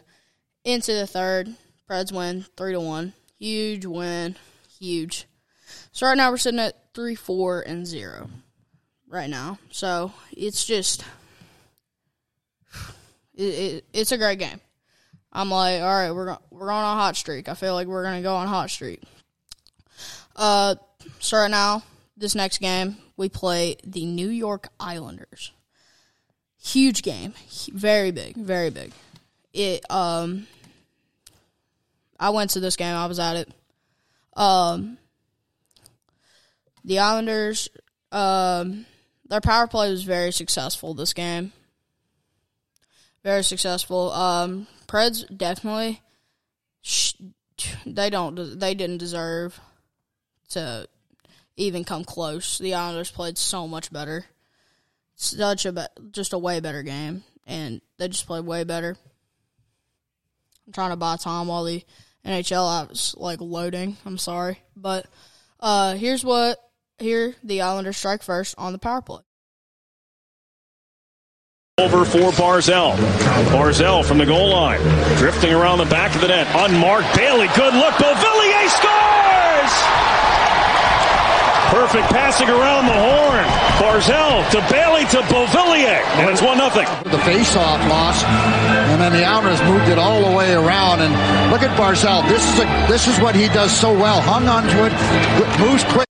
Into 0.63 0.93
the 0.93 1.07
third, 1.07 1.55
Preds 1.89 2.11
win 2.11 2.45
three 2.55 2.73
to 2.73 2.79
one. 2.79 3.13
Huge 3.39 3.85
win, 3.85 4.35
huge. 4.79 5.25
So 5.91 6.07
right 6.07 6.17
now 6.17 6.31
we're 6.31 6.37
sitting 6.37 6.59
at 6.59 6.93
three, 6.93 7.15
four, 7.15 7.61
and 7.61 7.85
zero. 7.85 8.29
Right 9.09 9.29
now, 9.29 9.57
so 9.71 10.11
it's 10.31 10.65
just 10.65 11.03
it, 13.33 13.43
it, 13.43 13.85
it's 13.93 14.11
a 14.11 14.17
great 14.17 14.39
game. 14.39 14.59
I'm 15.31 15.49
like, 15.49 15.81
all 15.81 15.87
right, 15.87 16.11
we're 16.11 16.37
we're 16.51 16.71
on 16.71 16.83
a 16.83 16.99
hot 16.99 17.15
streak. 17.15 17.47
I 17.47 17.53
feel 17.53 17.73
like 17.73 17.87
we're 17.87 18.03
gonna 18.03 18.21
go 18.21 18.35
on 18.35 18.47
hot 18.47 18.69
streak. 18.69 19.01
Uh, 20.35 20.75
so 21.19 21.37
right 21.37 21.51
now, 21.51 21.83
this 22.17 22.35
next 22.35 22.57
game 22.57 22.97
we 23.15 23.29
play 23.29 23.77
the 23.85 24.05
New 24.05 24.29
York 24.29 24.67
Islanders. 24.79 25.51
Huge 26.59 27.03
game, 27.03 27.33
very 27.71 28.11
big, 28.11 28.35
very 28.35 28.71
big. 28.71 28.91
It 29.53 29.89
um, 29.89 30.47
I 32.19 32.31
went 32.31 32.51
to 32.51 32.59
this 32.59 32.75
game. 32.75 32.95
I 32.95 33.05
was 33.05 33.19
at 33.19 33.35
it. 33.37 33.53
Um, 34.35 34.97
the 36.83 36.99
Islanders, 36.99 37.69
um, 38.11 38.85
their 39.27 39.41
power 39.41 39.67
play 39.67 39.89
was 39.89 40.03
very 40.03 40.31
successful 40.31 40.93
this 40.93 41.13
game. 41.13 41.51
Very 43.23 43.43
successful. 43.43 44.11
Um, 44.11 44.67
Preds 44.87 45.25
definitely. 45.35 46.01
Sh- 46.81 47.13
they 47.85 48.09
don't. 48.09 48.59
They 48.59 48.73
didn't 48.73 48.99
deserve 48.99 49.59
to 50.49 50.87
even 51.57 51.83
come 51.83 52.03
close. 52.03 52.57
The 52.59 52.75
Islanders 52.75 53.11
played 53.11 53.37
so 53.37 53.67
much 53.67 53.91
better. 53.91 54.25
Such 55.15 55.65
a 55.65 55.71
be- 55.73 55.81
just 56.11 56.33
a 56.33 56.37
way 56.37 56.59
better 56.59 56.83
game. 56.83 57.23
and 57.45 57.81
they 57.97 58.07
just 58.07 58.27
played 58.27 58.45
way 58.45 58.63
better. 58.63 58.95
I'm 60.67 60.73
trying 60.73 60.91
to 60.91 60.95
buy 60.97 61.15
time 61.17 61.47
while 61.47 61.63
the 61.63 61.83
NHL 62.25 62.83
app's 62.83 63.15
like 63.15 63.39
loading. 63.41 63.97
I'm 64.05 64.17
sorry, 64.17 64.59
but 64.75 65.05
uh, 65.59 65.95
here's 65.95 66.23
what 66.23 66.59
here 66.99 67.35
the 67.43 67.61
Islanders 67.61 67.97
strike 67.97 68.21
first 68.21 68.53
on 68.57 68.73
the 68.73 68.79
power 68.79 69.01
play. 69.01 69.21
Over 71.79 72.05
for 72.05 72.31
Barzal. 72.31 72.95
Barzal 73.49 74.03
from 74.03 74.17
the 74.17 74.25
goal 74.25 74.49
line. 74.49 74.81
Drifting 75.17 75.53
around 75.53 75.77
the 75.77 75.85
back 75.85 76.13
of 76.15 76.21
the 76.21 76.27
net. 76.27 76.47
Unmarked. 76.55 77.15
Bailey. 77.15 77.47
Good 77.55 77.73
look. 77.75 77.93
Beauvillier 77.93 78.67
scores! 78.67 80.16
Perfect 81.69 82.07
passing 82.09 82.49
around 82.49 82.85
the 82.87 82.93
horn. 82.93 83.45
Barzal 83.77 84.49
to 84.51 84.59
Bailey 84.71 85.05
to 85.11 85.21
Beauvillier. 85.27 86.01
And 86.17 86.29
it's 86.29 86.41
1 86.41 86.57
0. 86.57 86.69
The 87.03 87.21
face-off 87.23 87.79
loss, 87.89 88.23
and 88.23 89.01
then 89.01 89.11
the 89.11 89.23
Islanders 89.23 89.61
moved 89.63 89.89
it 89.89 89.97
all 89.97 90.29
the 90.29 90.35
way 90.35 90.53
around. 90.53 91.01
And 91.01 91.13
look 91.51 91.61
at 91.61 91.77
Barzal. 91.77 92.27
This 92.27 92.43
is 92.53 92.59
a, 92.59 92.65
this 92.87 93.07
is 93.07 93.19
what 93.19 93.35
he 93.35 93.47
does 93.49 93.71
so 93.71 93.91
well. 93.93 94.21
Hung 94.21 94.47
onto 94.47 94.77
it, 94.85 95.59
moves 95.59 95.83
quick. 95.83 96.07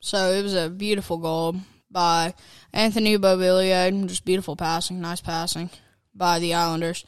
So 0.00 0.32
it 0.32 0.42
was 0.42 0.54
a 0.54 0.68
beautiful 0.68 1.18
goal 1.18 1.56
by 1.90 2.34
Anthony 2.72 3.16
Beauvillier. 3.16 4.06
Just 4.06 4.24
beautiful 4.24 4.56
passing, 4.56 5.00
nice 5.00 5.20
passing 5.20 5.70
by 6.14 6.38
the 6.38 6.54
Islanders. 6.54 7.04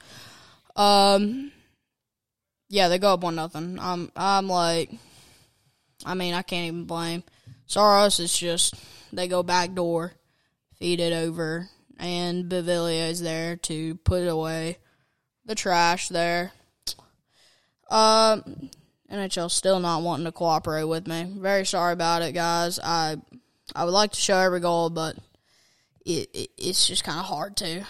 Um, 0.75 1.53
yeah, 2.69 2.89
they 2.89 2.99
go 2.99 3.15
up 3.15 3.21
one 3.21 3.35
nothing. 3.35 3.79
I'm 3.81 4.11
I'm 4.17 4.49
like, 4.49 4.91
I 6.07 6.14
mean, 6.14 6.35
I 6.35 6.42
can't 6.42 6.69
even 6.69 6.85
blame 6.85 7.25
Saros 7.66 8.21
It's 8.21 8.38
just 8.38 8.75
they 9.12 9.27
go 9.27 9.42
back 9.42 9.75
door, 9.75 10.12
feed 10.79 11.01
it 11.01 11.12
over, 11.12 11.69
and 11.99 12.45
Beauvillier 12.45 13.11
is 13.11 13.21
there 13.21 13.57
to 13.57 13.97
put 13.97 14.27
away 14.27 14.79
the 15.45 15.57
trash 15.57 16.09
there. 16.09 16.53
Um, 17.90 18.71
NHL 19.11 19.51
still 19.51 19.81
not 19.81 20.03
wanting 20.03 20.27
to 20.27 20.33
cooperate 20.33 20.85
with 20.85 21.07
me. 21.09 21.33
Very 21.38 21.66
sorry 21.66 21.92
about 21.92 22.23
it, 22.23 22.33
guys. 22.33 22.79
I 22.79 23.16
I 23.75 23.85
would 23.85 23.92
like 23.92 24.12
to 24.12 24.21
show 24.21 24.38
every 24.38 24.61
goal, 24.61 24.90
but 24.90 25.16
it, 26.05 26.31
it 26.33 26.51
it's 26.57 26.87
just 26.87 27.05
kind 27.05 27.19
of 27.19 27.27
hard 27.27 27.57
to. 27.59 27.85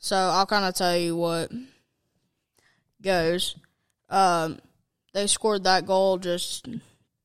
So 0.00 0.16
I'll 0.16 0.46
kind 0.46 0.64
of 0.64 0.74
tell 0.74 0.96
you 0.96 1.16
what 1.16 1.52
goes. 3.00 3.54
Um, 4.10 4.58
they 5.12 5.26
scored 5.26 5.64
that 5.64 5.86
goal 5.86 6.18
just 6.18 6.68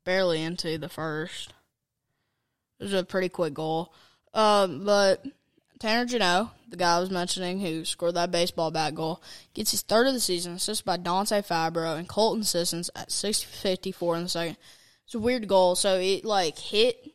barely 0.08 0.42
into 0.42 0.78
the 0.78 0.88
first. 0.88 1.54
It 2.80 2.86
was 2.86 2.94
a 2.94 3.04
pretty 3.04 3.28
quick 3.28 3.54
goal. 3.54 3.94
Um, 4.34 4.86
but 4.86 5.22
Tanner 5.80 6.06
Jeannot, 6.06 6.56
the 6.70 6.78
guy 6.78 6.96
I 6.96 7.00
was 7.02 7.12
mentioning 7.12 7.60
who 7.60 7.84
scored 7.84 8.16
that 8.16 8.32
baseball 8.32 8.72
bat 8.72 8.96
goal, 8.96 9.22
gets 9.54 9.72
his 9.72 9.82
third 9.82 10.08
of 10.08 10.14
the 10.14 10.22
season, 10.22 10.54
assisted 10.54 10.86
by 10.86 10.96
Dante 10.96 11.42
Fabbro 11.42 11.98
and 11.98 12.08
Colton 12.08 12.46
Sissons 12.46 12.90
at 12.96 13.10
6.54 13.10 14.16
in 14.16 14.24
the 14.24 14.30
second. 14.30 14.58
It's 15.04 15.14
a 15.14 15.20
weird 15.20 15.46
goal. 15.50 15.76
So 15.76 16.00
it, 16.00 16.24
like, 16.24 16.58
hit 16.58 17.12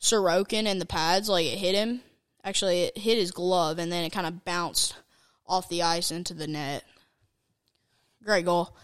Sorokin 0.00 0.66
in 0.66 0.78
the 0.78 0.86
pads, 0.86 1.28
like, 1.28 1.46
it 1.46 1.58
hit 1.58 1.74
him. 1.74 2.02
Actually, 2.44 2.82
it 2.82 2.98
hit 2.98 3.18
his 3.18 3.32
glove, 3.32 3.80
and 3.80 3.90
then 3.90 4.04
it 4.04 4.10
kind 4.10 4.28
of 4.28 4.44
bounced 4.44 4.94
off 5.44 5.68
the 5.68 5.82
ice 5.82 6.12
into 6.12 6.34
the 6.34 6.46
net. 6.46 6.84
Great 8.22 8.44
goal. 8.44 8.76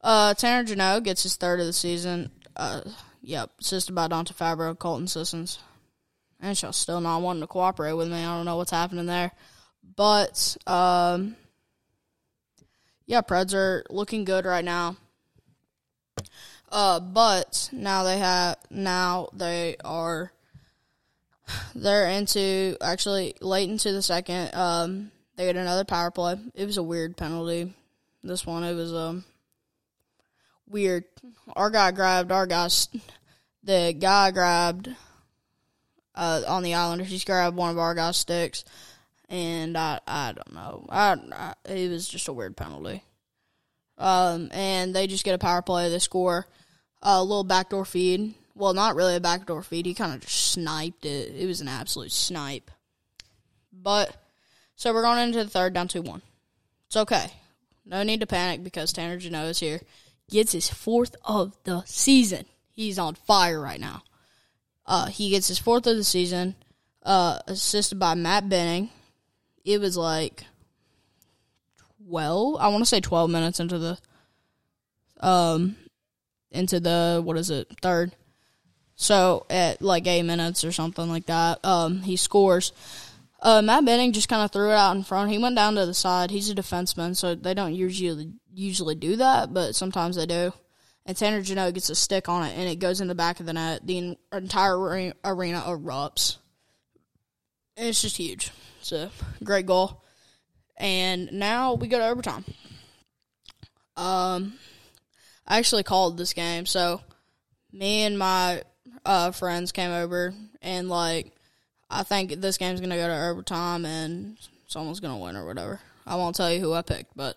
Uh, 0.00 0.34
Tanner 0.34 0.62
Jeannot 0.62 1.02
gets 1.02 1.24
his 1.24 1.34
third 1.34 1.58
of 1.58 1.66
the 1.66 1.72
season. 1.72 2.30
Uh, 2.56 2.80
yep, 3.22 3.50
assisted 3.60 3.94
by 3.94 4.08
Dante 4.08 4.34
Fabbro, 4.34 4.78
Colton 4.78 5.08
Sissons. 5.08 5.58
NHL 6.42 6.74
still 6.74 7.00
not 7.00 7.22
wanting 7.22 7.42
to 7.42 7.46
cooperate 7.46 7.94
with 7.94 8.08
me. 8.08 8.18
I 8.18 8.36
don't 8.36 8.44
know 8.44 8.56
what's 8.56 8.70
happening 8.70 9.06
there. 9.06 9.32
But, 9.96 10.56
um, 10.66 11.36
yeah, 13.06 13.22
Preds 13.22 13.54
are 13.54 13.84
looking 13.90 14.24
good 14.24 14.44
right 14.44 14.64
now. 14.64 14.96
Uh, 16.70 17.00
but 17.00 17.68
now 17.72 18.02
they 18.02 18.18
have, 18.18 18.56
now 18.70 19.28
they 19.32 19.76
are, 19.84 20.32
they're 21.74 22.08
into, 22.08 22.76
actually, 22.80 23.34
late 23.40 23.70
into 23.70 23.92
the 23.92 24.02
second, 24.02 24.54
um, 24.54 25.10
they 25.36 25.46
get 25.46 25.56
another 25.56 25.84
power 25.84 26.10
play. 26.10 26.36
It 26.54 26.66
was 26.66 26.76
a 26.76 26.82
weird 26.82 27.16
penalty. 27.16 27.72
This 28.22 28.46
one, 28.46 28.64
it 28.64 28.74
was, 28.74 28.92
um, 28.92 29.24
weird. 30.68 31.04
Our 31.54 31.70
guy 31.70 31.90
grabbed 31.92 32.32
our 32.32 32.46
guys. 32.46 32.88
The 33.62 33.94
guy 33.98 34.30
grabbed 34.30 34.94
uh, 36.14 36.42
on 36.46 36.62
the 36.62 36.74
Islanders. 36.74 37.08
He's 37.08 37.24
grabbed 37.24 37.56
one 37.56 37.70
of 37.70 37.78
our 37.78 37.94
guys' 37.94 38.16
sticks, 38.16 38.64
and 39.28 39.76
I 39.76 40.00
I 40.06 40.32
don't 40.32 40.54
know. 40.54 40.86
I, 40.88 41.16
I 41.32 41.54
it 41.72 41.90
was 41.90 42.08
just 42.08 42.28
a 42.28 42.32
weird 42.32 42.56
penalty. 42.56 43.02
Um, 43.96 44.48
and 44.52 44.94
they 44.94 45.06
just 45.06 45.24
get 45.24 45.34
a 45.34 45.38
power 45.38 45.62
play. 45.62 45.88
They 45.88 46.00
score 46.00 46.46
a 47.00 47.22
little 47.22 47.44
backdoor 47.44 47.84
feed. 47.84 48.34
Well, 48.56 48.74
not 48.74 48.96
really 48.96 49.16
a 49.16 49.20
backdoor 49.20 49.62
feed. 49.62 49.86
He 49.86 49.94
kind 49.94 50.14
of 50.14 50.20
just 50.20 50.52
sniped 50.52 51.04
it. 51.04 51.34
It 51.36 51.46
was 51.46 51.60
an 51.60 51.68
absolute 51.68 52.12
snipe. 52.12 52.70
But 53.72 54.16
so 54.76 54.92
we're 54.92 55.02
going 55.02 55.20
into 55.20 55.44
the 55.44 55.50
third, 55.50 55.74
down 55.74 55.88
two 55.88 56.02
one. 56.02 56.22
It's 56.86 56.96
okay. 56.96 57.26
No 57.86 58.02
need 58.02 58.20
to 58.20 58.26
panic 58.26 58.62
because 58.64 58.92
Tanner 58.92 59.16
Jeannot 59.16 59.46
is 59.46 59.60
here. 59.60 59.80
Gets 60.30 60.52
his 60.52 60.68
fourth 60.68 61.16
of 61.24 61.56
the 61.64 61.82
season. 61.84 62.46
He's 62.72 62.98
on 62.98 63.14
fire 63.14 63.60
right 63.60 63.80
now. 63.80 64.02
Uh, 64.86 65.06
he 65.06 65.30
gets 65.30 65.48
his 65.48 65.58
fourth 65.58 65.86
of 65.86 65.96
the 65.96 66.04
season, 66.04 66.56
uh, 67.02 67.38
assisted 67.46 67.98
by 67.98 68.14
Matt 68.14 68.48
Benning. 68.48 68.90
It 69.64 69.80
was 69.80 69.96
like 69.96 70.44
twelve. 72.08 72.56
I 72.60 72.68
want 72.68 72.82
to 72.82 72.86
say 72.86 73.00
twelve 73.00 73.30
minutes 73.30 73.60
into 73.60 73.78
the 73.78 73.98
um 75.20 75.76
into 76.50 76.80
the 76.80 77.22
what 77.24 77.36
is 77.36 77.50
it 77.50 77.68
third. 77.80 78.12
So 78.96 79.46
at 79.50 79.82
like 79.82 80.06
eight 80.06 80.22
minutes 80.22 80.64
or 80.64 80.72
something 80.72 81.08
like 81.08 81.26
that, 81.26 81.64
um, 81.64 82.02
he 82.02 82.16
scores. 82.16 82.72
Uh, 83.40 83.60
Matt 83.60 83.84
Benning 83.84 84.12
just 84.12 84.28
kind 84.28 84.42
of 84.42 84.50
threw 84.50 84.70
it 84.70 84.74
out 84.74 84.96
in 84.96 85.02
front. 85.02 85.30
He 85.30 85.38
went 85.38 85.56
down 85.56 85.74
to 85.74 85.84
the 85.84 85.94
side. 85.94 86.30
He's 86.30 86.48
a 86.48 86.54
defenseman, 86.54 87.14
so 87.14 87.34
they 87.34 87.52
don't 87.52 87.74
usually 87.74 88.32
usually 88.54 88.94
do 88.94 89.16
that, 89.16 89.52
but 89.52 89.74
sometimes 89.74 90.16
they 90.16 90.26
do. 90.26 90.52
And 91.06 91.16
Tanner 91.16 91.42
Jeannot 91.42 91.74
gets 91.74 91.90
a 91.90 91.94
stick 91.94 92.28
on 92.28 92.44
it, 92.44 92.56
and 92.56 92.68
it 92.68 92.78
goes 92.78 93.00
in 93.00 93.08
the 93.08 93.14
back 93.14 93.40
of 93.40 93.46
the 93.46 93.52
net. 93.52 93.86
The 93.86 94.16
entire 94.32 94.78
arena 94.78 95.14
erupts. 95.24 96.38
And 97.76 97.88
it's 97.88 98.00
just 98.00 98.16
huge. 98.16 98.50
It's 98.80 98.92
a 98.92 99.10
great 99.42 99.66
goal. 99.66 100.02
And 100.76 101.32
now 101.32 101.74
we 101.74 101.88
go 101.88 101.98
to 101.98 102.08
overtime. 102.08 102.44
Um, 103.96 104.54
I 105.46 105.58
actually 105.58 105.82
called 105.82 106.16
this 106.16 106.32
game, 106.32 106.66
so 106.66 107.00
me 107.72 108.02
and 108.02 108.18
my 108.18 108.62
uh, 109.04 109.30
friends 109.30 109.72
came 109.72 109.90
over, 109.90 110.34
and 110.62 110.88
like 110.88 111.32
I 111.90 112.02
think 112.02 112.40
this 112.40 112.58
game's 112.58 112.80
gonna 112.80 112.96
go 112.96 113.06
to 113.06 113.26
overtime, 113.28 113.84
and 113.84 114.36
someone's 114.66 115.00
gonna 115.00 115.18
win 115.18 115.36
or 115.36 115.46
whatever. 115.46 115.80
I 116.06 116.16
won't 116.16 116.34
tell 116.34 116.52
you 116.52 116.60
who 116.60 116.72
I 116.72 116.82
picked, 116.82 117.16
but 117.16 117.36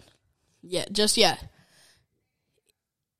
yeah, 0.61 0.85
just 0.91 1.17
yet. 1.17 1.43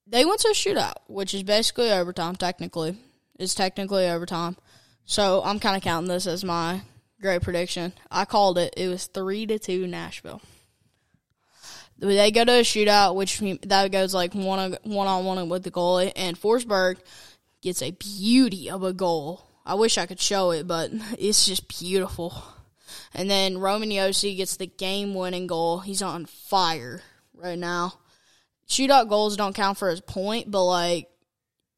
They 0.06 0.26
went 0.26 0.40
to 0.42 0.50
a 0.50 0.54
shootout, 0.54 0.96
which 1.08 1.34
is 1.34 1.44
basically 1.44 1.92
overtime. 1.92 2.36
Technically, 2.36 2.98
it's 3.38 3.56
technically 3.56 4.08
overtime. 4.08 4.58
So 5.06 5.42
I'm 5.44 5.60
kind 5.60 5.76
of 5.76 5.84
counting 5.84 6.10
this 6.10 6.28
as 6.28 6.44
my 6.44 6.82
great 7.22 7.42
prediction. 7.42 7.94
I 8.10 8.26
called 8.26 8.58
it. 8.58 8.74
It 8.78 8.88
was 8.88 9.08
three 9.08 9.46
to 9.48 9.60
two 9.60 9.88
Nashville. 9.88 10.42
They 12.00 12.32
go 12.32 12.46
to 12.46 12.60
a 12.60 12.62
shootout, 12.62 13.16
which 13.16 13.40
that 13.64 13.92
goes 13.92 14.14
like 14.14 14.34
one 14.34 14.78
one 14.84 15.08
on 15.08 15.26
one 15.26 15.50
with 15.50 15.64
the 15.64 15.72
goalie, 15.72 16.12
and 16.16 16.40
Forsberg 16.40 16.98
gets 17.62 17.82
a 17.82 17.92
beauty 17.92 18.70
of 18.70 18.84
a 18.84 18.94
goal. 18.94 19.44
I 19.66 19.74
wish 19.74 19.98
I 19.98 20.06
could 20.06 20.20
show 20.20 20.52
it, 20.52 20.68
but 20.68 20.92
it's 21.18 21.46
just 21.46 21.68
beautiful. 21.68 22.44
And 23.14 23.30
then 23.30 23.58
Roman 23.58 23.90
Josi 23.90 24.38
gets 24.38 24.58
the 24.58 24.68
game 24.68 25.16
winning 25.16 25.48
goal. 25.48 25.80
He's 25.80 26.02
on 26.02 26.26
fire 26.26 27.02
right 27.42 27.58
now. 27.58 27.94
Shootout 28.68 29.10
goals 29.10 29.38
don't 29.38 29.56
count 29.56 29.78
for 29.78 29.90
his 29.90 30.02
point, 30.02 30.52
but 30.52 30.64
like 30.66 31.08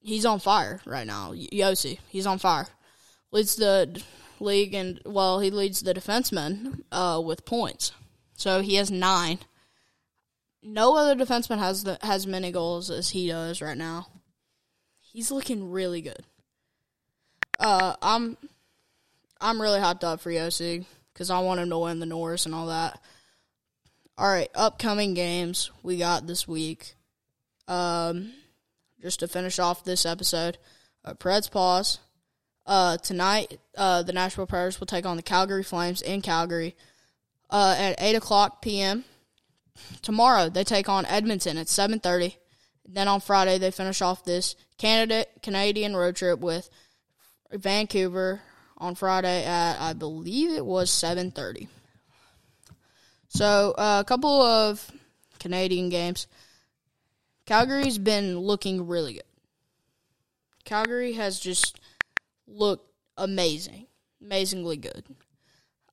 he's 0.02 0.26
on 0.26 0.40
fire 0.40 0.82
right 0.86 1.06
now. 1.06 1.34
Josi, 1.34 2.00
he's 2.10 2.26
on 2.26 2.40
fire. 2.40 2.68
Leads 3.32 3.56
the 3.56 4.02
league 4.40 4.74
and 4.74 5.00
well, 5.06 5.40
he 5.40 5.52
leads 5.52 5.82
the 5.82 5.94
defensemen 5.94 6.82
uh, 6.92 7.22
with 7.24 7.46
points. 7.46 7.92
So 8.36 8.62
he 8.62 8.76
has 8.76 8.90
nine. 8.90 9.40
No 10.64 10.96
other 10.98 11.16
defenseman 11.16 11.60
has 11.60 11.84
the, 11.84 11.98
has 12.02 12.26
many 12.26 12.52
goals 12.52 12.90
as 12.90 13.10
he 13.10 13.28
does 13.28 13.62
right 13.62 13.78
now. 13.78 14.08
He's 15.00 15.32
looking 15.32 15.72
really 15.72 16.02
good. 16.02 16.24
Uh, 17.60 17.96
I'm 18.02 18.38
I'm 19.42 19.62
really 19.62 19.80
hyped 19.80 20.04
up 20.04 20.22
for 20.22 20.32
Josi 20.32 20.86
because 21.14 21.30
I 21.30 21.40
want 21.40 21.60
him 21.60 21.70
to 21.70 21.78
win 21.78 22.00
the 22.00 22.06
Norris 22.06 22.46
and 22.46 22.56
all 22.56 22.68
that. 22.68 23.02
All 24.20 24.30
right, 24.30 24.50
upcoming 24.54 25.14
games 25.14 25.72
we 25.82 25.96
got 25.96 26.28
this 26.28 26.46
week. 26.46 26.96
Um, 27.70 28.34
just 29.02 29.22
to 29.22 29.30
finish 29.30 29.60
off 29.60 29.86
this 29.86 30.06
episode, 30.06 30.58
uh, 31.06 31.14
Preds 31.14 31.50
pause. 31.50 32.00
Uh, 32.66 32.98
tonight, 32.98 33.62
uh, 33.78 34.04
the 34.04 34.12
Nashville 34.12 34.46
Predators 34.46 34.78
will 34.78 34.88
take 34.88 35.06
on 35.06 35.16
the 35.16 35.24
Calgary 35.24 35.64
Flames 35.64 36.02
in 36.02 36.22
Calgary 36.22 36.76
uh, 37.50 37.78
at 37.80 37.96
eight 38.00 38.16
o'clock 38.16 38.62
p.m. 38.62 39.06
Tomorrow, 40.02 40.50
they 40.50 40.66
take 40.66 40.90
on 40.90 41.06
Edmonton 41.06 41.58
at 41.58 41.70
seven 41.70 42.02
thirty. 42.02 42.36
Then 42.86 43.08
on 43.08 43.22
Friday, 43.22 43.58
they 43.58 43.72
finish 43.72 44.02
off 44.02 44.26
this 44.26 44.58
Canadian 44.78 45.96
road 45.96 46.18
trip 46.18 46.42
with 46.42 46.70
Vancouver 47.54 48.42
on 48.78 48.96
Friday 48.96 49.46
at 49.46 49.80
I 49.80 49.94
believe 49.94 50.52
it 50.52 50.66
was 50.66 50.92
seven 50.92 51.32
thirty. 51.32 51.70
So 53.30 53.74
uh, 53.78 54.02
a 54.02 54.04
couple 54.04 54.42
of 54.42 54.92
Canadian 55.40 55.90
games. 55.90 56.28
Calgary's 57.46 57.98
been 57.98 58.38
looking 58.38 58.88
really 58.88 59.14
good. 59.14 59.24
Calgary 60.66 61.14
has 61.14 61.40
just 61.40 61.80
looked 62.48 62.92
amazing, 63.18 63.88
amazingly 64.22 64.78
good. 64.78 65.04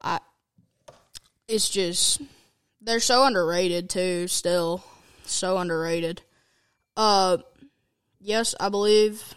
I, 0.02 0.20
it's 1.48 1.68
just 1.68 2.20
they're 2.80 3.00
so 3.00 3.24
underrated 3.24 3.88
too. 3.88 4.28
Still, 4.28 4.84
so 5.24 5.58
underrated. 5.58 6.22
Uh, 6.96 7.38
yes, 8.20 8.54
I 8.60 8.68
believe. 8.68 9.34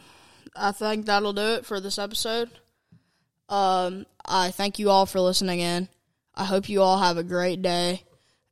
I 0.56 0.72
think 0.72 1.06
that'll 1.06 1.34
do 1.34 1.54
it 1.54 1.66
for 1.66 1.80
this 1.80 1.98
episode. 1.98 2.50
Um, 3.48 4.06
I 4.26 4.52
thank 4.52 4.78
you 4.78 4.90
all 4.90 5.06
for 5.06 5.20
listening 5.22 5.60
in. 5.60 5.88
I 6.36 6.46
hope 6.46 6.70
you 6.70 6.82
all 6.82 7.00
have 7.00 7.18
a 7.18 7.24
great 7.24 7.62
day, 7.62 8.04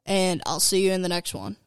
and 0.06 0.42
I'll 0.46 0.60
see 0.60 0.86
you 0.86 0.92
in 0.92 1.02
the 1.02 1.10
next 1.10 1.34
one. 1.34 1.58